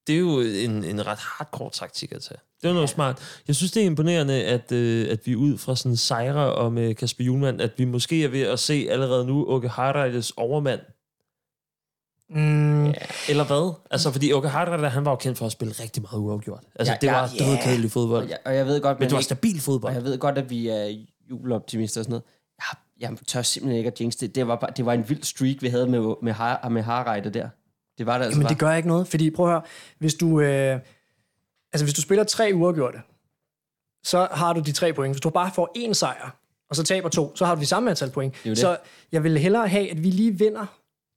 Det 0.08 0.16
er 0.16 0.20
jo 0.20 0.40
en, 0.40 0.84
en 0.84 1.08
ret 1.08 1.18
hardcore 1.20 1.70
taktik 1.70 2.12
at 2.12 2.22
tage. 2.22 2.40
Det 2.62 2.70
er 2.70 2.74
noget 2.74 2.90
smart. 2.90 3.42
Jeg 3.48 3.56
synes, 3.56 3.72
det 3.72 3.82
er 3.82 3.86
imponerende, 3.86 4.44
at, 4.44 4.72
øh, 4.72 5.08
at 5.12 5.20
vi 5.26 5.36
ud 5.36 5.58
fra 5.58 5.76
sådan 5.76 5.98
sejre 5.98 6.54
og 6.54 6.74
med 6.74 6.96
Kasper 6.96 7.24
Julemand, 7.24 7.62
at 7.62 7.72
vi 7.78 7.86
måske 7.86 8.24
er 8.24 8.28
ved 8.28 8.42
at 8.42 8.60
se 8.60 8.88
allerede 8.90 9.26
nu 9.26 9.46
Åke 9.48 9.70
Harreides 9.70 10.32
overmand. 10.38 10.80
Mm, 12.30 12.86
Eller 13.30 13.44
hvad? 13.46 13.74
Altså, 13.92 14.12
fordi 14.12 14.34
Åke 14.34 14.48
Harreide, 14.48 14.90
han 14.90 15.06
var 15.06 15.12
jo 15.12 15.16
kendt 15.16 15.38
for 15.38 15.46
at 15.46 15.52
spille 15.52 15.74
rigtig 15.80 16.02
meget 16.02 16.20
uafgjort. 16.20 16.64
Altså, 16.76 16.94
Ja, 16.94 16.98
det 17.02 17.08
ja, 17.08 17.14
var 17.14 17.30
ja. 17.40 17.46
dødkedelig 17.46 17.92
fodbold. 17.92 18.24
Og 18.24 18.30
jeg, 18.30 18.38
og 18.46 18.56
jeg 18.56 18.66
ved 18.66 18.82
godt, 18.82 19.00
Men 19.00 19.06
det 19.10 19.12
var 19.14 19.20
ikke- 19.20 19.26
stabil 19.26 19.56
Og 19.56 19.62
fodbold. 19.62 19.94
jeg 19.94 20.04
ved 20.04 20.18
godt, 20.18 20.38
at 20.38 20.50
vi 20.50 20.68
er 20.68 21.06
jubeloptimister 21.30 22.02
og 22.02 22.06
sådan 22.06 22.12
noget. 22.12 22.24
Jeg, 23.02 23.10
jeg 23.10 23.18
tør 23.28 23.42
simpelthen 23.42 23.78
ikke 23.78 23.88
at 23.88 24.02
jinx 24.02 24.14
det. 24.16 24.36
Det 24.36 24.48
var, 24.48 24.56
bare, 24.56 24.70
det 24.78 24.86
var 24.86 24.94
en 24.94 25.10
vild 25.10 25.24
streak, 25.24 25.56
vi 25.62 25.68
havde 25.68 25.88
med, 25.88 26.14
med, 26.22 26.34
har, 26.34 26.70
med 26.70 26.82
Harreide 26.82 27.30
der. 27.30 27.50
Det 27.98 28.06
var 28.06 28.18
det 28.18 28.26
altså 28.26 28.38
Jamen, 28.38 28.44
bare. 28.44 28.50
det 28.54 28.60
gør 28.60 28.74
ikke 28.74 28.88
noget, 28.88 29.08
fordi 29.08 29.30
prøv 29.32 29.46
at 29.46 29.52
høre, 29.52 29.62
hvis 30.00 30.14
du, 30.14 30.40
øh, 30.42 30.80
altså, 31.74 31.86
hvis 31.86 31.94
du 31.94 32.02
spiller 32.02 32.24
tre 32.24 32.52
uafgjorte, 32.54 32.98
så 34.04 34.28
har 34.32 34.54
du 34.54 34.60
de 34.60 34.72
tre 34.72 34.94
point. 34.94 35.14
Hvis 35.14 35.22
du 35.22 35.30
bare 35.30 35.52
får 35.56 35.72
én 35.78 35.94
sejr, 35.94 36.36
og 36.70 36.76
så 36.76 36.84
taber 36.84 37.10
to, 37.10 37.36
så 37.36 37.46
har 37.46 37.56
du 37.56 37.62
de 37.62 37.66
samme 37.66 37.90
antal 37.90 38.10
point. 38.12 38.34
jo 38.46 38.50
det. 38.50 38.58
Så 38.58 38.78
jeg 39.12 39.24
vil 39.24 39.38
hellere 39.38 39.68
have, 39.68 39.92
at 39.92 40.04
vi 40.04 40.10
lige 40.10 40.38
vinder 40.40 40.66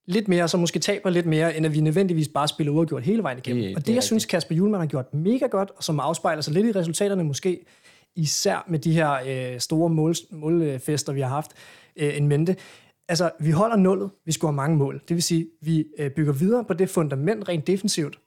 lidt 0.08 0.28
mere, 0.28 0.48
så 0.48 0.56
måske 0.56 0.78
taber 0.78 1.10
lidt 1.10 1.26
mere, 1.26 1.56
end 1.56 1.66
at 1.66 1.74
vi 1.74 1.80
nødvendigvis 1.80 2.28
bare 2.28 2.48
spiller 2.48 2.72
uafgjort 2.72 3.02
hele 3.02 3.22
vejen 3.22 3.38
igennem. 3.38 3.62
Det- 3.62 3.76
og 3.76 3.80
det, 3.80 3.86
det 3.86 3.94
jeg 3.94 4.02
synes. 4.02 4.26
Kasper 4.26 4.54
Julemand 4.54 4.80
har 4.82 4.86
gjort 4.86 5.14
mega 5.14 5.46
godt, 5.46 5.70
og 5.76 5.84
som 5.84 6.00
afspejler 6.00 6.42
sig 6.42 6.54
lidt 6.54 6.66
i 6.66 6.72
resultaterne 6.72 7.24
måske, 7.24 7.64
især 8.16 8.64
med 8.68 8.78
de 8.78 8.92
her 8.92 9.12
øh, 9.54 9.60
store 9.60 9.88
mål, 9.90 10.14
målfester, 10.30 11.12
vi 11.12 11.20
har 11.20 11.28
haft 11.28 11.50
øh, 11.96 12.16
en 12.16 12.26
mente. 12.28 12.56
Altså, 13.08 13.30
vi 13.40 13.50
holder 13.50 13.76
nullet, 13.76 14.10
vi 14.26 14.32
scorer 14.32 14.52
mange 14.52 14.76
mål. 14.76 15.00
Det 15.08 15.14
vil 15.14 15.22
sige, 15.22 15.46
vi 15.62 15.84
øh, 15.98 16.10
bygger 16.10 16.32
videre 16.32 16.64
på 16.64 16.74
det 16.74 16.90
fundament 16.90 17.48
rent 17.48 17.66
defensivt, 17.66 18.18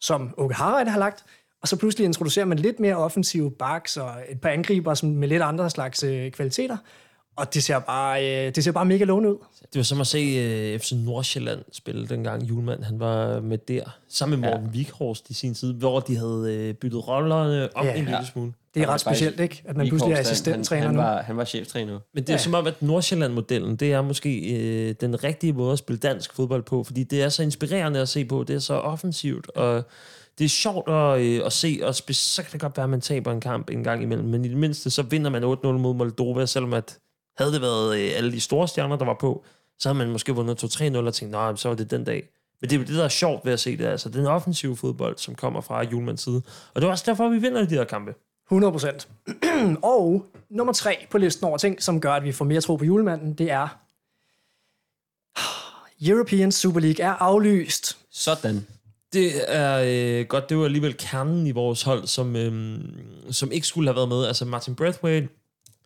som 0.00 0.34
Åke 0.36 0.54
Harreide 0.54 0.90
har 0.90 0.98
lagt, 0.98 1.24
og 1.62 1.68
så 1.68 1.76
pludselig 1.76 2.04
introducerer 2.04 2.46
man 2.46 2.58
lidt 2.58 2.80
mere 2.80 2.96
offensive 2.96 3.50
backs 3.50 3.96
og 3.96 4.10
et 4.30 4.40
par 4.40 4.48
angriber 4.48 4.94
som 4.94 5.08
med 5.08 5.28
lidt 5.28 5.42
andre 5.42 5.70
slags 5.70 6.02
øh, 6.02 6.30
kvaliteter, 6.30 6.76
og 7.36 7.54
det 7.54 7.62
ser 7.62 7.78
bare, 7.78 8.46
øh, 8.46 8.54
det 8.54 8.64
ser 8.64 8.72
bare 8.72 8.84
mega 8.84 9.04
lovende 9.04 9.30
ud. 9.30 9.38
Det 9.60 9.76
var 9.78 9.82
som 9.82 10.00
at 10.00 10.06
se 10.06 10.18
uh, 10.74 10.80
FC 10.80 10.92
Nordsjælland 10.92 11.60
spille 11.72 12.06
dengang 12.08 12.42
Julemand, 12.48 12.82
han 12.84 13.00
var 13.00 13.40
med 13.40 13.58
der. 13.58 13.98
Sammen 14.08 14.40
med 14.40 14.48
Morten 14.50 14.66
ja. 14.66 14.72
Vikhorst 14.72 15.30
i 15.30 15.34
sin 15.34 15.54
tid, 15.54 15.72
hvor 15.72 16.00
de 16.00 16.16
havde 16.16 16.66
uh, 16.70 16.74
byttet 16.76 17.08
rollerne 17.08 17.76
om 17.76 17.86
Ja. 17.86 17.90
en 17.92 17.96
lille 18.04 18.16
Ja. 18.16 18.24
smule. 18.24 18.52
Det 18.74 18.80
er 18.80 18.84
Han 18.86 18.94
ret 18.94 19.00
specielt, 19.00 19.40
ikke? 19.40 19.62
At 19.64 19.76
man 19.76 19.88
pludselig 19.88 20.14
er 20.14 20.18
assistenttræner 20.18 20.86
han, 20.86 20.94
nu. 20.94 21.00
han, 21.00 21.08
var, 21.10 21.22
han 21.22 21.36
var 21.36 21.44
cheftræner. 21.44 21.98
Men 22.14 22.22
det 22.22 22.28
er 22.30 22.34
Ja. 22.34 22.38
som 22.38 22.54
om, 22.54 22.66
at 22.66 22.82
Nordsjælland-modellen, 22.82 23.76
det 23.76 23.92
er 23.92 24.02
måske 24.02 24.56
øh, 24.56 24.94
den 25.00 25.24
rigtige 25.24 25.52
måde 25.52 25.72
at 25.72 25.78
spille 25.78 25.98
dansk 25.98 26.34
fodbold 26.34 26.62
på, 26.62 26.84
fordi 26.84 27.04
det 27.04 27.22
er 27.22 27.28
så 27.28 27.42
inspirerende 27.42 28.00
at 28.00 28.08
se 28.08 28.24
på, 28.24 28.44
det 28.48 28.54
er 28.56 28.60
så 28.60 28.74
offensivt, 28.74 29.50
og 29.50 29.82
det 30.38 30.44
er 30.44 30.48
sjovt 30.48 30.88
at, 30.90 31.20
øh, 31.20 31.40
at 31.46 31.52
se, 31.52 31.80
og 31.82 31.94
så 31.94 32.42
kan 32.42 32.52
det 32.52 32.60
godt 32.60 32.76
være, 32.76 32.84
at 32.84 32.90
man 32.90 33.00
taber 33.00 33.32
en 33.32 33.40
kamp 33.40 33.70
en 33.70 33.84
gang 33.84 34.02
imellem, 34.02 34.28
men 34.28 34.44
i 34.44 34.48
det 34.48 34.56
mindste, 34.56 34.90
så 34.90 35.02
vinder 35.02 35.30
man 35.30 35.44
8-0 35.44 35.66
mod 35.66 35.94
Moldova, 35.94 36.46
selvom 36.46 36.72
at 36.72 36.98
havde 37.44 37.54
det 37.54 37.62
været 37.62 37.98
øh, 37.98 38.10
alle 38.16 38.32
de 38.32 38.40
store 38.40 38.68
stjerner, 38.68 38.96
der 38.96 39.04
var 39.04 39.16
på, 39.20 39.44
så 39.78 39.88
havde 39.88 39.98
man 39.98 40.10
måske 40.10 40.32
vundet 40.32 40.64
2-3-0 40.64 40.96
og 40.96 41.14
tænkt, 41.14 41.32
nej, 41.32 41.56
så 41.56 41.68
var 41.68 41.76
det 41.76 41.90
den 41.90 42.04
dag. 42.04 42.28
Men 42.60 42.70
det 42.70 42.76
er 42.76 42.80
jo 42.80 42.86
det, 42.86 42.96
der 42.96 43.04
er 43.04 43.08
sjovt 43.08 43.44
ved 43.44 43.52
at 43.52 43.60
se 43.60 43.76
det, 43.76 43.84
altså 43.84 44.08
den 44.08 44.26
offensive 44.26 44.76
fodbold, 44.76 45.18
som 45.18 45.34
kommer 45.34 45.60
fra 45.60 45.82
Julmands 45.82 46.22
side. 46.22 46.42
Og 46.74 46.80
det 46.80 46.86
er 46.86 46.90
også 46.90 47.04
derfor, 47.06 47.28
vi 47.28 47.38
vinder 47.38 47.64
de 47.64 47.74
her 47.74 47.84
kampe. 47.84 48.14
100 48.46 48.72
procent. 48.72 49.08
og 49.82 50.26
nummer 50.50 50.72
tre 50.72 51.06
på 51.10 51.18
listen 51.18 51.44
over 51.44 51.58
ting, 51.58 51.82
som 51.82 52.00
gør, 52.00 52.12
at 52.12 52.24
vi 52.24 52.32
får 52.32 52.44
mere 52.44 52.60
tro 52.60 52.76
på 52.76 52.84
julemanden, 52.84 53.34
det 53.34 53.50
er 53.50 53.68
European 56.10 56.52
Super 56.52 56.80
League 56.80 57.04
er 57.04 57.12
aflyst. 57.12 57.98
Sådan. 58.10 58.66
Det 59.12 59.32
er 59.46 59.82
øh, 59.86 60.26
godt, 60.26 60.48
det 60.48 60.58
var 60.58 60.64
alligevel 60.64 60.96
kernen 60.96 61.46
i 61.46 61.50
vores 61.50 61.82
hold, 61.82 62.06
som, 62.06 62.36
øh, 62.36 62.80
som 63.30 63.52
ikke 63.52 63.66
skulle 63.66 63.88
have 63.88 63.96
været 63.96 64.08
med. 64.08 64.26
Altså 64.26 64.44
Martin 64.44 64.74
Brathwaite, 64.74 65.28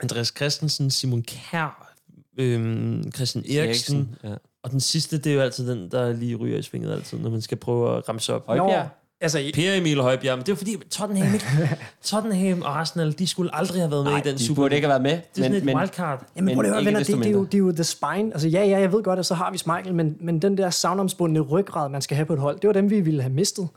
Andreas 0.02 0.33
Christensen, 0.37 0.90
Simon 0.90 1.22
Kær, 1.22 1.92
øh, 2.38 3.02
Christian 3.14 3.44
Eriksen, 3.50 4.14
Ja. 4.24 4.35
og 4.62 4.70
den 4.70 4.80
sidste, 4.80 5.18
det 5.18 5.30
er 5.30 5.35
jo 5.35 5.40
altid 5.40 5.70
den, 5.70 5.90
der 5.90 6.12
lige 6.12 6.35
ryger 6.37 6.59
i 6.59 6.62
svinget 6.62 6.92
altid, 6.92 7.18
når 7.18 7.30
man 7.30 7.40
skal 7.42 7.57
prøve 7.59 7.96
at 7.96 8.09
ramse 8.09 8.35
op. 8.35 8.46
Højbjerg. 8.46 8.88
altså, 9.20 9.38
Per 9.54 9.74
Emil 9.74 10.00
Højbjerg, 10.00 10.38
men 10.38 10.46
det 10.46 10.52
er 10.52 10.57
fordi 10.57 10.76
Tottenham, 10.90 11.35
ikke? 11.35 11.46
Tottenham 12.04 12.62
og 12.62 12.80
Arsenal, 12.80 13.18
de 13.18 13.26
skulle 13.26 13.54
aldrig 13.54 13.80
have 13.80 13.90
været 13.90 14.04
med 14.04 14.12
Nej, 14.12 14.20
i 14.20 14.28
den 14.28 14.38
de 14.38 14.46
Super 14.46 14.62
burde 14.62 14.74
ikke 14.74 14.87
have 14.88 15.02
været 15.02 15.02
med. 15.02 15.11
Det 15.37 15.44
er 15.44 15.48
sådan 15.59 15.68
et 15.68 15.74
wildcard. 15.74 16.26
Jamen, 16.37 16.44
Men 16.46 16.54
prøv 16.54 16.62
lige 16.62 16.74
at 16.76 16.85
høre, 16.85 16.94
det, 16.98 17.07
det, 17.07 17.26
er 17.26 17.30
jo, 17.30 17.44
det 17.44 17.54
er 17.54 17.59
jo 17.59 17.72
the 17.72 17.85
spine. 17.85 18.33
Altså, 18.33 18.48
ja, 18.48 18.64
ja, 18.64 18.78
jeg 18.80 18.92
ved 18.92 19.02
godt, 19.02 19.18
at 19.18 19.26
så 19.26 19.35
har 19.35 19.50
vi 19.50 19.59
Michael, 19.66 19.94
men, 19.94 20.16
men 20.20 20.42
den 20.42 20.59
der 20.59 20.70
savnomsbundne 20.70 21.40
ryggrad, 21.40 21.88
man 21.88 22.02
skal 22.02 22.14
have 22.14 22.26
på 22.26 22.33
et 22.33 22.38
hold, 22.38 22.61
det 22.61 22.66
var 22.68 22.72
dem, 22.72 22.90
vi 22.90 23.00
ville 23.00 23.22
have 23.22 23.33
mistet. 23.33 23.68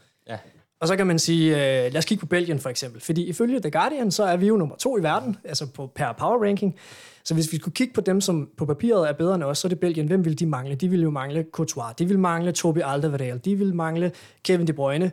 Og 0.81 0.87
så 0.87 0.95
kan 0.95 1.07
man 1.07 1.19
sige, 1.19 1.55
øh, 1.55 1.91
lad 1.93 1.97
os 1.97 2.05
kigge 2.05 2.19
på 2.19 2.25
Belgien 2.25 2.59
for 2.59 2.69
eksempel. 2.69 3.01
Fordi 3.01 3.23
ifølge 3.23 3.59
The 3.59 3.71
Guardian, 3.71 4.11
så 4.11 4.23
er 4.23 4.37
vi 4.37 4.47
jo 4.47 4.57
nummer 4.57 4.75
to 4.75 4.97
i 4.97 5.03
verden, 5.03 5.37
altså 5.43 5.67
på, 5.71 5.91
per 5.95 6.11
power 6.11 6.45
ranking. 6.45 6.75
Så 7.23 7.33
hvis 7.33 7.51
vi 7.51 7.57
skulle 7.57 7.73
kigge 7.73 7.93
på 7.93 8.01
dem, 8.01 8.21
som 8.21 8.49
på 8.57 8.65
papiret 8.65 9.09
er 9.09 9.13
bedre 9.13 9.35
end 9.35 9.43
os, 9.43 9.57
så 9.57 9.67
er 9.67 9.69
det 9.69 9.79
Belgien. 9.79 10.07
Hvem 10.07 10.25
vil 10.25 10.39
de 10.39 10.45
mangle? 10.45 10.75
De 10.75 10.89
vil 10.89 11.01
jo 11.01 11.09
mangle 11.09 11.45
Courtois, 11.51 11.95
de 11.99 12.07
vil 12.07 12.19
mangle 12.19 12.51
Tobi 12.51 12.81
Alderweireld, 12.83 13.39
de 13.39 13.55
vil 13.55 13.75
mangle 13.75 14.11
Kevin 14.43 14.67
De 14.67 14.73
Bruyne, 14.73 15.11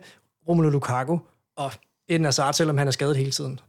Romelu 0.49 0.69
Lukaku 0.69 1.17
og 1.57 1.71
Eden 2.09 2.25
Hazard, 2.25 2.53
selvom 2.53 2.77
han 2.77 2.87
er 2.87 2.91
skadet 2.91 3.17
hele 3.17 3.31
tiden. 3.31 3.59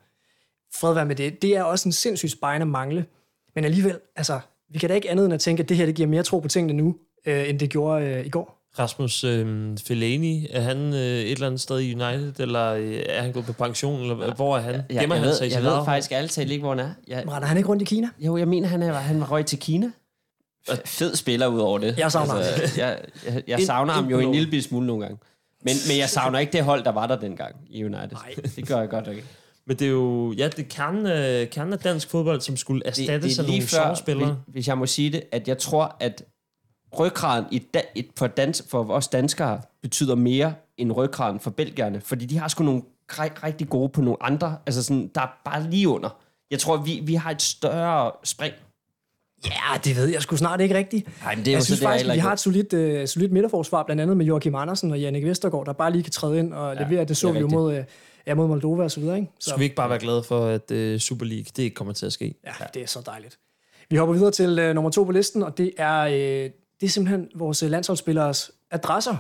Fred 0.75 0.95
være 0.95 1.07
med 1.07 1.17
det. 1.17 1.43
Det 1.43 1.57
er 1.57 1.63
også 1.63 1.89
en 1.89 1.93
sindssygt 1.93 2.33
spejende 2.33 2.67
mangle. 2.67 3.07
Men 3.55 3.65
alligevel, 3.65 3.99
altså, 4.17 4.41
vi 4.71 4.79
kan 4.79 4.89
da 4.89 4.95
ikke 4.95 5.11
andet 5.11 5.25
end 5.25 5.35
at 5.35 5.41
tænke, 5.41 5.63
at 5.63 5.69
det 5.69 5.77
her 5.77 5.87
det 5.87 5.95
giver 5.95 6.09
mere 6.09 6.23
tro 6.23 6.39
på 6.39 6.49
tingene 6.49 6.83
nu, 6.83 6.97
øh, 7.27 7.49
end 7.49 7.59
det 7.59 7.71
gjorde 7.71 8.05
øh, 8.07 8.27
i 8.27 8.29
går. 8.29 8.56
Rasmus 8.79 9.25
øh, 9.25 9.77
Fellaini, 9.87 10.47
er 10.51 10.61
han 10.61 10.77
øh, 10.95 11.01
et 11.01 11.33
eller 11.33 11.47
andet 11.47 11.61
sted 11.61 11.81
i 11.81 11.95
United, 11.95 12.41
eller 12.41 12.73
øh, 12.73 13.03
er 13.09 13.23
han 13.23 13.33
gået 13.33 13.47
på 13.47 13.53
pension, 13.53 14.01
eller 14.01 14.35
hvor 14.35 14.57
er 14.57 14.61
han? 14.61 14.75
Ja, 14.91 15.01
Gemmer 15.01 15.15
jeg, 15.17 15.23
han 15.23 15.29
ved, 15.29 15.35
sig 15.37 15.49
i 15.49 15.53
jeg 15.53 15.63
ved 15.63 15.85
faktisk 15.85 16.11
talt 16.31 16.51
ikke, 16.51 16.63
hvor 16.63 16.71
han 16.75 16.79
er. 16.79 16.91
Jeg, 17.09 17.25
Render 17.29 17.49
han 17.49 17.57
ikke 17.57 17.69
rundt 17.69 17.83
i 17.83 17.85
Kina? 17.85 18.09
jo, 18.19 18.37
jeg 18.37 18.49
mener, 18.49 18.69
han, 18.69 18.83
er, 18.83 18.93
han 18.93 19.21
var 19.21 19.31
røg 19.31 19.47
til 19.47 19.59
Kina. 19.59 19.91
Fed 20.85 21.15
spiller 21.17 21.47
ud 21.47 21.59
over 21.61 21.79
det. 21.79 21.99
Jeg 21.99 22.13
savner 22.13 22.33
ham. 22.33 22.43
jeg, 22.77 22.99
jeg, 23.27 23.43
jeg 23.47 23.59
Ind- 23.59 23.67
savner 23.67 23.93
ham 23.93 24.07
jo 24.07 24.19
en 24.19 24.33
lille 24.35 24.63
smule 24.63 24.87
nogle 24.87 25.03
gange. 25.03 25.19
Men, 25.65 25.75
men 25.89 25.99
jeg 25.99 26.09
savner 26.09 26.39
ikke 26.39 26.53
det 26.53 26.65
hold, 26.65 26.85
der 26.85 26.93
var 26.93 27.07
der 27.07 27.17
dengang 27.21 27.55
i 27.71 27.85
United. 27.85 28.09
Nej. 28.13 28.35
Det 28.57 28.69
gør 28.69 28.81
jeg 28.81 28.89
godt 28.89 29.09
ikke. 29.09 29.25
Men 29.67 29.77
det 29.77 29.87
er 29.87 29.91
jo, 29.91 30.33
ja, 30.33 30.45
det 30.49 30.59
er 30.59 30.69
kernen 30.71 31.07
af, 31.07 31.51
kernen 31.51 31.73
af 31.73 31.79
dansk 31.79 32.11
fodbold, 32.11 32.41
som 32.41 32.57
skulle 32.57 32.81
Det, 32.81 32.89
erstatte 32.89 33.27
det 33.27 33.35
sig 33.35 33.43
er 33.43 33.47
lige 33.47 33.59
nogle 33.59 33.69
før, 33.69 34.15
hvis, 34.15 34.37
hvis 34.47 34.69
jeg 34.69 34.79
må 34.79 34.87
sige 34.87 35.11
det, 35.13 35.23
at 35.33 35.49
jeg 35.49 35.59
tror, 35.59 35.97
at 36.01 36.23
ryggraden 37.01 37.45
i 37.51 37.59
da, 37.59 37.81
et, 37.95 38.07
for, 38.19 38.27
dans, 38.27 38.65
for 38.71 38.91
os 38.91 39.09
danskere 39.09 39.61
betyder 39.83 40.15
mere 40.15 40.55
end 40.79 40.93
ryggraden 40.93 41.41
for 41.41 41.51
belgierne. 41.51 42.01
Fordi 42.01 42.27
de 42.27 42.39
har 42.39 42.49
sgu 42.49 42.65
nogle 42.65 42.83
ri- 43.13 43.45
rigtig 43.45 43.69
gode 43.69 43.89
på 43.89 44.01
nogle 44.01 44.17
andre. 44.23 44.57
Altså 44.67 44.83
sådan, 44.83 45.11
der 45.15 45.21
er 45.21 45.41
bare 45.45 45.71
lige 45.71 45.89
under. 45.89 46.19
Jeg 46.51 46.59
tror, 46.59 46.77
vi, 46.77 47.01
vi 47.05 47.15
har 47.15 47.31
et 47.31 47.43
større 47.43 48.11
spring. 48.25 48.55
Ja, 49.47 49.79
det 49.85 49.97
ved 49.97 50.07
jeg 50.07 50.23
sgu 50.23 50.37
snart 50.37 50.61
ikke 50.61 50.75
rigtigt. 50.79 51.23
Nej, 51.23 51.35
men 51.35 51.45
det 51.45 51.51
er 51.51 51.53
jeg 51.53 51.61
jo 51.61 51.65
synes 51.65 51.79
så 51.79 51.83
det, 51.83 51.89
faktisk, 51.89 52.07
jeg 52.07 52.15
vi 52.15 52.19
har 52.21 52.33
et 52.33 52.41
solidt, 52.41 52.73
uh, 53.03 53.07
solidt 53.09 53.33
midterforsvar, 53.33 53.83
blandt 53.83 54.03
andet 54.03 54.17
med 54.17 54.27
Joachim 54.27 54.55
Andersen 54.55 54.91
og 54.91 55.01
Jannik 55.01 55.25
Vestergaard, 55.25 55.67
der 55.67 55.73
bare 55.73 55.93
lige 55.93 56.03
kan 56.03 56.13
træde 56.13 56.39
ind 56.39 56.55
og 56.55 56.75
Ja, 56.75 56.83
levere. 56.83 57.05
Det 57.05 57.17
så 57.17 57.27
det 57.27 57.31
er 57.31 57.35
vi 57.35 57.41
jo 57.41 57.49
mod, 57.49 57.79
uh, 57.79 57.85
ja, 58.27 58.35
mod 58.35 58.49
Moldova 58.49 58.85
og 58.85 58.91
så 58.91 59.01
videre. 59.01 59.17
Ikke? 59.17 59.31
Så, 59.41 59.51
Skal 59.51 59.59
vi 59.59 59.65
ikke 59.65 59.77
bare 59.77 59.91
være 59.91 59.99
glade 59.99 60.23
for, 60.23 60.47
at 60.47 60.71
uh, 60.71 60.99
Super 60.99 61.27
League, 61.27 61.45
det 61.57 61.63
ikke 61.63 61.75
kommer 61.75 61.93
til 61.93 62.07
at 62.07 62.13
ske? 62.13 62.35
ja, 62.47 62.53
det 62.75 62.83
er 62.83 62.87
så 62.87 63.01
dejligt. 63.07 63.39
Vi 63.91 63.97
hopper 63.97 64.15
videre 64.15 64.31
til 64.31 64.69
uh, 64.69 64.75
nummer 64.75 64.91
to 64.91 65.05
på 65.05 65.13
listen, 65.13 65.43
og 65.43 65.59
det 65.59 65.73
er, 65.79 66.45
uh, 66.45 66.51
det 66.81 66.87
er 66.87 66.91
simpelthen 66.91 67.31
vores 67.35 67.63
øh, 67.63 67.71
landsholdsspilleres 67.71 68.27
landsholdsspillers 68.27 68.51
adresser. 68.71 69.17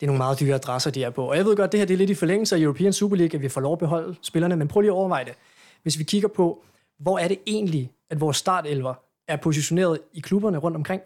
Det 0.00 0.06
er 0.06 0.06
nogle 0.06 0.18
meget 0.18 0.40
dyre 0.40 0.54
adresser, 0.54 0.90
de 0.90 1.04
er 1.04 1.10
på. 1.10 1.28
Og 1.30 1.36
jeg 1.36 1.44
ved 1.44 1.56
godt, 1.56 1.72
det 1.72 1.80
her 1.80 1.86
det 1.86 1.94
er 1.94 1.98
lidt 1.98 2.10
i 2.10 2.14
forlængelse 2.14 2.56
af 2.56 2.60
European 2.60 2.92
Super 2.92 3.16
League, 3.16 3.34
at 3.34 3.42
vi 3.42 3.48
får 3.48 3.60
lov 3.60 3.72
at 3.72 3.78
beholde 3.78 4.16
spillerne, 4.22 4.56
men 4.56 4.68
prøv 4.68 4.80
lige 4.80 4.90
at 4.90 4.94
overveje 4.94 5.24
det. 5.24 5.34
Hvis 5.82 5.98
vi 5.98 6.04
kigger 6.04 6.28
på, 6.28 6.64
hvor 6.98 7.18
er 7.18 7.28
det 7.28 7.38
egentlig, 7.46 7.92
at 8.10 8.20
vores 8.20 8.36
startelver 8.36 8.94
er 9.28 9.36
positioneret 9.36 10.00
i 10.12 10.20
klubberne 10.20 10.58
rundt 10.58 10.76
omkring, 10.76 11.02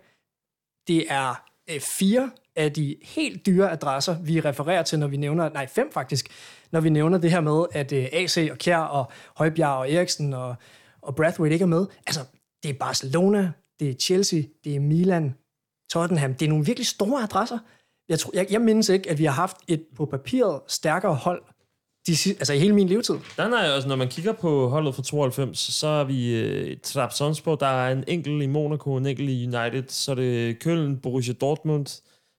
det 0.89 1.13
er 1.13 1.45
øh, 1.71 1.81
fire 1.81 2.31
af 2.57 2.73
de 2.73 2.97
helt 3.03 3.47
dyre 3.47 3.73
adresser, 3.73 4.17
vi 4.23 4.41
refererer 4.41 4.83
til, 4.83 4.99
når 4.99 5.07
vi 5.07 5.17
nævner, 5.17 5.49
nej 5.49 5.67
fem 5.67 5.93
faktisk, 5.93 6.29
når 6.73 6.81
vi 6.81 6.91
nævner 6.91 7.19
det 7.19 7.31
her 7.31 7.41
med, 7.41 7.65
at 7.73 7.93
øh, 7.93 8.09
AC 8.13 8.49
og 8.51 8.59
Kjær 8.59 8.79
og 8.79 9.13
Højbjerg 9.37 9.79
og 9.79 9.93
Eriksen 9.93 10.35
og, 10.35 10.57
og 11.03 11.15
Brathwaite 11.15 11.55
ikke 11.55 11.63
er 11.63 11.67
med. 11.67 11.87
Altså, 12.07 12.21
det 12.63 12.69
er 12.69 12.75
Barcelona, 12.75 13.53
det 13.81 13.91
er 13.91 13.95
Chelsea, 13.95 14.43
det 14.65 14.77
er 14.77 14.81
Milan, 14.81 15.35
Tottenham. 15.91 16.35
Det 16.35 16.47
er 16.47 16.49
nogle 16.49 16.67
virkelig 16.67 16.87
store 16.87 17.23
adresser. 17.23 17.59
Jeg, 18.09 18.19
tror, 18.19 18.31
jeg, 18.35 18.47
jeg 18.51 18.61
mindes 18.61 18.89
ikke, 18.89 19.11
at 19.11 19.19
vi 19.19 19.25
har 19.25 19.33
haft 19.33 19.57
et 19.69 19.85
på 19.97 20.07
papiret 20.07 20.61
stærkere 20.69 21.15
hold 21.15 21.43
de, 22.07 22.31
altså 22.31 22.53
i 22.53 22.59
hele 22.59 22.75
min 22.75 22.89
levetid. 22.89 23.15
Den 23.15 23.53
er 23.53 23.71
også, 23.71 23.89
når 23.89 23.97
man 23.97 24.09
kigger 24.09 24.33
på 24.33 24.69
holdet 24.69 24.95
fra 24.95 25.03
92, 25.03 25.59
så 25.59 25.87
er 25.87 26.05
vi 26.05 26.35
øh, 26.35 26.77
Trabzonspor, 26.83 27.55
der 27.55 27.67
er 27.67 27.93
en 27.93 28.05
enkelt 28.07 28.43
i 28.43 28.47
Monaco, 28.47 28.97
en 28.97 29.07
enkelt 29.07 29.31
i 29.31 29.47
United, 29.47 29.85
så 29.89 30.11
er 30.11 30.15
det 30.15 30.67
Köln, 30.67 31.01
Borussia 31.01 31.35
Dortmund, 31.35 31.87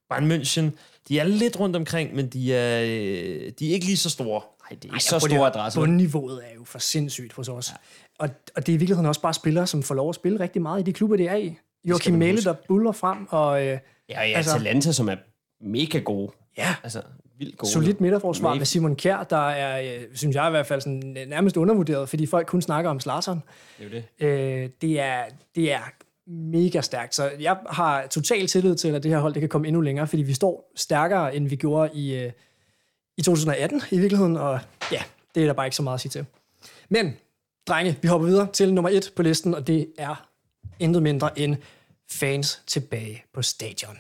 Bayern 0.10 0.32
München. 0.32 0.78
De 1.08 1.20
er 1.20 1.24
lidt 1.24 1.60
rundt 1.60 1.76
omkring, 1.76 2.16
men 2.16 2.28
de 2.28 2.54
er, 2.54 2.82
øh, 2.84 3.52
de 3.60 3.70
er 3.70 3.74
ikke 3.74 3.86
lige 3.86 3.98
så 3.98 4.10
store. 4.10 4.42
Nej, 4.70 4.80
det 4.82 4.90
er 4.90 4.94
Ej, 4.94 5.00
så 5.00 5.20
store 5.20 5.48
adresser. 5.48 5.82
Bundniveauet 5.82 6.42
er 6.52 6.56
jo 6.56 6.64
for 6.64 6.80
sindssygt 6.80 7.34
hos 7.34 7.50
os. 7.50 7.70
Ja. 7.70 7.76
Og, 8.20 8.30
og 8.56 8.66
det 8.66 8.72
er 8.72 8.76
i 8.76 8.78
virkeligheden 8.78 9.06
også 9.06 9.22
bare 9.22 9.34
spillere, 9.34 9.68
som 9.68 9.84
får 9.84 9.96
lov 9.96 10.10
at 10.10 10.16
spille 10.16 10.40
rigtig 10.40 10.62
meget 10.62 10.80
i 10.80 10.84
de 10.84 10.94
klubber, 10.94 11.18
det 11.18 11.30
er 11.30 11.36
i. 11.36 11.58
Joachim 11.86 12.14
Mæle, 12.16 12.42
der 12.44 12.54
buller 12.68 12.92
frem, 12.92 13.28
og 13.30 13.62
øh, 13.62 13.66
Ja, 13.68 13.80
ja, 14.10 14.38
Altså- 14.38 14.56
Atalanta, 14.56 14.92
som 14.92 15.10
er 15.10 15.16
mega 15.62 16.00
gode. 16.00 16.32
ja, 16.58 16.76
Altså, 16.84 17.02
vildt 17.38 17.58
gode. 17.58 17.72
solidt 17.72 18.02
midterforsvar 18.02 18.54
med 18.54 18.66
Simon 18.66 18.96
Kjær, 18.96 19.24
der 19.24 19.50
er, 19.50 19.96
øh, 19.96 20.02
synes 20.14 20.36
jeg 20.36 20.48
i 20.48 20.50
hvert 20.50 20.66
fald, 20.66 20.82
sådan, 20.82 21.18
øh, 21.18 21.28
nærmest 21.28 21.58
undervurderet, 21.58 22.10
fordi 22.10 22.26
folk 22.26 22.48
kun 22.48 22.62
snakker 22.62 22.92
om 22.92 23.00
Slarsen. 23.00 23.44
Det 23.80 23.86
er 23.86 23.90
det. 23.90 24.26
Øh, 24.28 24.70
det, 24.82 25.00
er, 25.00 25.24
det 25.56 25.72
er 25.74 25.80
mega 26.28 26.82
stærkt, 26.82 27.16
så 27.16 27.32
jeg 27.40 27.58
har 27.70 28.08
total 28.08 28.48
tillid 28.48 28.76
til, 28.76 28.96
at 28.96 29.04
det 29.04 29.12
her 29.12 29.20
hold 29.20 29.34
det 29.34 29.40
kan 29.40 29.50
komme 29.50 29.68
endnu 29.68 29.82
længere, 29.82 30.08
fordi 30.08 30.22
vi 30.22 30.34
står 30.34 30.72
stærkere, 30.76 31.36
end 31.36 31.48
vi 31.50 31.56
gjorde 31.56 31.90
i, 31.94 32.16
øh, 32.16 32.32
i 33.18 33.22
2018 33.22 33.82
i 33.92 34.00
virkeligheden, 34.00 34.38
og 34.38 34.60
ja, 34.92 35.02
det 35.36 35.44
er 35.44 35.48
der 35.48 35.54
bare 35.54 35.68
ikke 35.68 35.76
så 35.76 35.84
meget 35.84 35.94
at 35.96 36.02
sige 36.02 36.10
til. 36.10 36.26
Men, 36.90 37.14
drenge, 37.68 37.98
vi 38.02 38.08
hopper 38.08 38.28
videre 38.28 38.48
til 38.54 38.74
nummer 38.74 38.90
et 38.90 39.12
på 39.16 39.24
listen, 39.24 39.54
og 39.54 39.68
det 39.68 39.88
er 39.98 40.29
intet 40.80 41.04
mindre 41.04 41.40
end 41.40 41.56
fans 42.12 42.62
tilbage 42.68 43.24
på 43.34 43.42
stadion. 43.42 43.98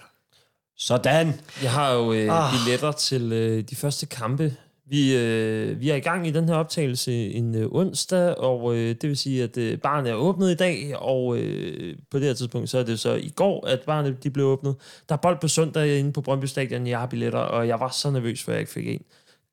Sådan. 0.77 1.33
Jeg 1.63 1.71
har 1.71 1.93
jo 1.93 2.13
øh, 2.13 2.27
Ah. 2.29 2.53
billetter 2.53 2.91
til 2.91 3.31
øh, 3.33 3.63
de 3.63 3.75
første 3.75 4.05
kampe. 4.05 4.55
Vi, 4.85 5.17
øh, 5.17 5.79
vi 5.79 5.89
er 5.89 5.95
i 5.95 5.99
gang 5.99 6.27
i 6.27 6.31
den 6.31 6.49
her 6.49 6.55
optagelse 6.55 7.13
en 7.13 7.55
øh, 7.55 7.67
onsdag, 7.71 8.35
og 8.37 8.75
øh, 8.75 8.95
det 9.01 9.09
vil 9.09 9.17
sige, 9.17 9.43
at 9.43 9.57
øh, 9.57 9.77
barnet 9.79 10.09
er 10.11 10.15
åbnet 10.15 10.51
i 10.51 10.55
dag, 10.55 10.95
og 10.95 11.37
øh, 11.37 11.95
på 12.11 12.19
det 12.19 12.27
her 12.27 12.33
tidspunkt, 12.33 12.69
så 12.69 12.77
er 12.77 12.83
det 12.83 12.99
så 12.99 13.13
i 13.13 13.29
går, 13.35 13.67
at 13.67 13.79
barnet 13.81 14.23
de 14.23 14.29
blev 14.29 14.45
åbnet. 14.45 14.75
Der 15.09 15.15
er 15.15 15.19
bold 15.19 15.37
på 15.41 15.47
søndag 15.47 15.99
inde 15.99 16.13
på 16.13 16.21
Brøndby 16.21 16.45
Stadion, 16.45 16.87
jeg 16.87 16.99
har 16.99 17.05
billetter, 17.07 17.39
og 17.39 17.67
jeg 17.67 17.79
var 17.79 17.89
så 17.89 18.09
nervøs, 18.11 18.43
for 18.43 18.51
jeg 18.51 18.59
ikke 18.59 18.71
fik 18.71 18.87
en. 18.87 19.01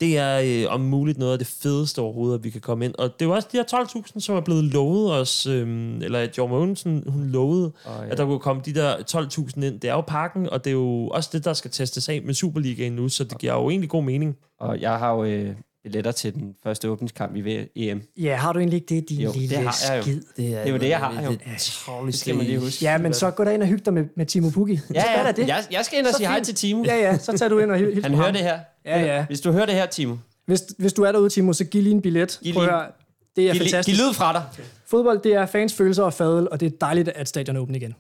Det 0.00 0.18
er 0.18 0.40
øh, 0.68 0.74
om 0.74 0.80
muligt 0.80 1.18
noget 1.18 1.32
af 1.32 1.38
det 1.38 1.46
fedeste 1.46 1.98
overhovedet, 2.00 2.38
at 2.38 2.44
vi 2.44 2.50
kan 2.50 2.60
komme 2.60 2.84
ind. 2.84 2.94
Og 2.98 3.04
det 3.18 3.22
er 3.24 3.28
jo 3.28 3.34
også 3.34 3.48
de 3.52 3.56
her 3.56 3.64
12.000, 3.84 4.20
som 4.20 4.36
er 4.36 4.40
blevet 4.40 4.64
lovet 4.64 5.12
os, 5.12 5.46
øh, 5.46 5.94
eller 6.02 6.18
at 6.18 6.38
Jorma 6.38 6.54
Mogensen, 6.54 7.04
hun 7.08 7.26
lovede, 7.26 7.72
Og, 7.84 8.06
at 8.10 8.18
der 8.18 8.24
kunne 8.24 8.38
komme 8.38 8.62
de 8.64 8.74
der 8.74 8.96
12.000 9.10 9.64
ind. 9.64 9.80
Det 9.80 9.90
er 9.90 9.94
jo 9.94 10.00
parken, 10.00 10.50
og 10.50 10.64
det 10.64 10.70
er 10.70 10.74
jo 10.74 11.08
også 11.08 11.30
det, 11.32 11.44
der 11.44 11.52
skal 11.52 11.70
testes 11.70 12.08
af 12.08 12.22
med 12.24 12.34
Superligaen 12.34 12.92
nu, 12.92 13.08
så 13.08 13.24
det 13.24 13.38
giver 13.38 13.52
jo 13.54 13.70
egentlig 13.70 13.90
god 13.90 14.02
mening. 14.02 14.36
og 14.60 14.80
jeg 14.80 14.98
har 14.98 15.14
jo 15.14 15.24
øh, 15.24 15.50
billetter 15.84 16.12
til 16.12 16.34
den 16.34 16.54
første 16.62 16.88
åbningskamp 16.90 17.36
i 17.36 17.66
EM. 17.76 18.02
Ja, 18.16 18.36
har 18.36 18.52
du 18.52 18.58
egentlig 18.58 18.76
ikke 18.76 18.94
det, 18.94 19.08
din 19.08 19.20
Jo, 19.20 19.32
lille 19.34 19.48
det 19.56 19.58
har 19.64 19.76
jeg 19.88 19.96
jo. 19.98 20.02
skid? 20.02 20.20
Det 20.36 20.46
er, 20.54 20.58
Det 20.58 20.68
er 20.68 20.72
jo 20.72 20.76
det, 20.78 20.88
jeg 20.88 20.98
har, 20.98 21.22
jo. 21.22 21.30
Det, 21.30 21.38
det, 21.44 22.06
Det 22.06 22.14
skal 22.14 22.34
man 22.36 22.46
lige 22.46 22.58
huske. 22.58 22.84
Ja, 22.84 22.98
men 22.98 23.14
så 23.14 23.30
gå 23.30 23.44
derind 23.44 23.62
og 23.62 23.68
hygge 23.68 23.82
dig 23.84 23.94
med, 23.94 24.04
med 24.16 24.26
Timo 24.26 24.50
Pukki. 24.50 24.80
Ja, 24.94 25.02
ja. 25.10 25.28
er 25.28 25.32
det. 25.32 25.48
Jeg, 25.48 25.64
jeg 25.70 25.84
skal 25.84 25.98
ind 25.98 26.06
og 26.06 26.12
Så 26.12 26.16
sige 26.16 26.26
hej 26.28 26.36
fint. 26.36 26.46
til 26.46 26.54
Timo. 26.54 26.82
Ja, 26.84 26.96
ja, 26.96 27.18
så 27.18 27.38
tager 27.38 27.48
du 27.48 27.58
ind 27.58 27.70
og 27.70 27.78
hils 27.78 28.02
Han 28.06 28.14
hører 28.14 28.32
det 28.32 28.40
her. 28.40 28.58
Ja, 28.86 29.00
ja. 29.00 29.26
Hvis 29.26 29.40
du 29.40 29.52
hører 29.52 29.66
det 29.66 29.74
her, 29.74 29.86
Timo, 29.86 30.16
Hvis, 30.46 30.64
hvis 30.78 30.92
du 30.92 31.02
er 31.02 31.12
derude, 31.12 31.28
Timo, 31.28 31.52
så 31.52 31.64
giv 31.64 31.82
lige 31.82 31.94
en 31.94 32.02
billet. 32.02 32.38
Giv 32.42 32.54
Prøv 32.54 32.64
at 32.64 32.70
høre, 32.70 32.86
det 33.36 33.48
er 33.48 33.52
giv, 33.52 33.60
fantastisk. 33.60 33.98
giv 33.98 34.06
lyd 34.06 34.14
fra 34.14 34.32
dig. 34.32 34.42
Fodbold, 34.86 35.20
det 35.22 35.34
er 35.34 35.46
fans, 35.46 35.74
følelser 35.74 36.02
og 36.02 36.12
fadel, 36.12 36.48
og 36.50 36.60
det 36.60 36.66
er 36.72 36.76
dejligt, 36.80 37.08
at 37.08 37.28
stadion 37.28 37.56
er 37.56 37.60
åben 37.60 37.74
igen. 37.74 37.94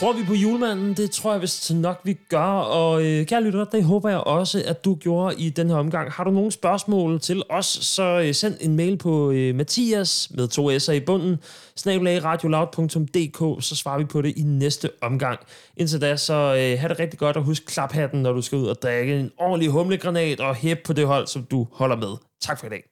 Tror 0.00 0.12
vi 0.12 0.24
på 0.24 0.34
julemanden? 0.34 0.94
Det 0.94 1.10
tror 1.10 1.32
jeg 1.32 1.42
vist 1.42 1.74
nok, 1.74 2.00
vi 2.04 2.14
gør. 2.28 2.52
Og 2.60 3.04
øh, 3.04 3.26
kære 3.26 3.42
lytter, 3.42 3.64
det 3.64 3.84
håber 3.84 4.08
jeg 4.08 4.18
også, 4.18 4.62
at 4.66 4.84
du 4.84 4.94
gjorde 4.94 5.34
i 5.38 5.50
den 5.50 5.68
her 5.68 5.76
omgang. 5.76 6.12
Har 6.12 6.24
du 6.24 6.30
nogle 6.30 6.52
spørgsmål 6.52 7.20
til 7.20 7.42
os, 7.48 7.66
så 7.66 8.22
øh, 8.26 8.34
send 8.34 8.56
en 8.60 8.76
mail 8.76 8.98
på 8.98 9.30
øh, 9.30 9.54
Mathias 9.54 10.30
med 10.34 10.48
to 10.48 10.70
s'er 10.70 10.92
i 10.92 11.00
bunden, 11.00 11.36
snabelagradioloud.dk, 11.76 13.64
så 13.64 13.76
svarer 13.76 13.98
vi 13.98 14.04
på 14.04 14.22
det 14.22 14.32
i 14.36 14.42
næste 14.42 14.90
omgang. 15.00 15.38
Indtil 15.76 16.00
da, 16.00 16.16
så 16.16 16.34
øh, 16.34 16.78
have 16.78 16.88
det 16.88 16.98
rigtig 16.98 17.18
godt, 17.18 17.36
og 17.36 17.42
husk 17.42 17.66
klaphatten, 17.66 18.22
når 18.22 18.32
du 18.32 18.42
skal 18.42 18.58
ud 18.58 18.66
og 18.66 18.82
drikke 18.82 19.20
en 19.20 19.30
ordentlig 19.38 19.70
humlegranat 19.70 20.40
og 20.40 20.54
hæb 20.54 20.78
på 20.84 20.92
det 20.92 21.06
hold, 21.06 21.26
som 21.26 21.42
du 21.50 21.66
holder 21.72 21.96
med. 21.96 22.16
Tak 22.40 22.58
for 22.58 22.66
i 22.66 22.70
dag. 22.70 22.89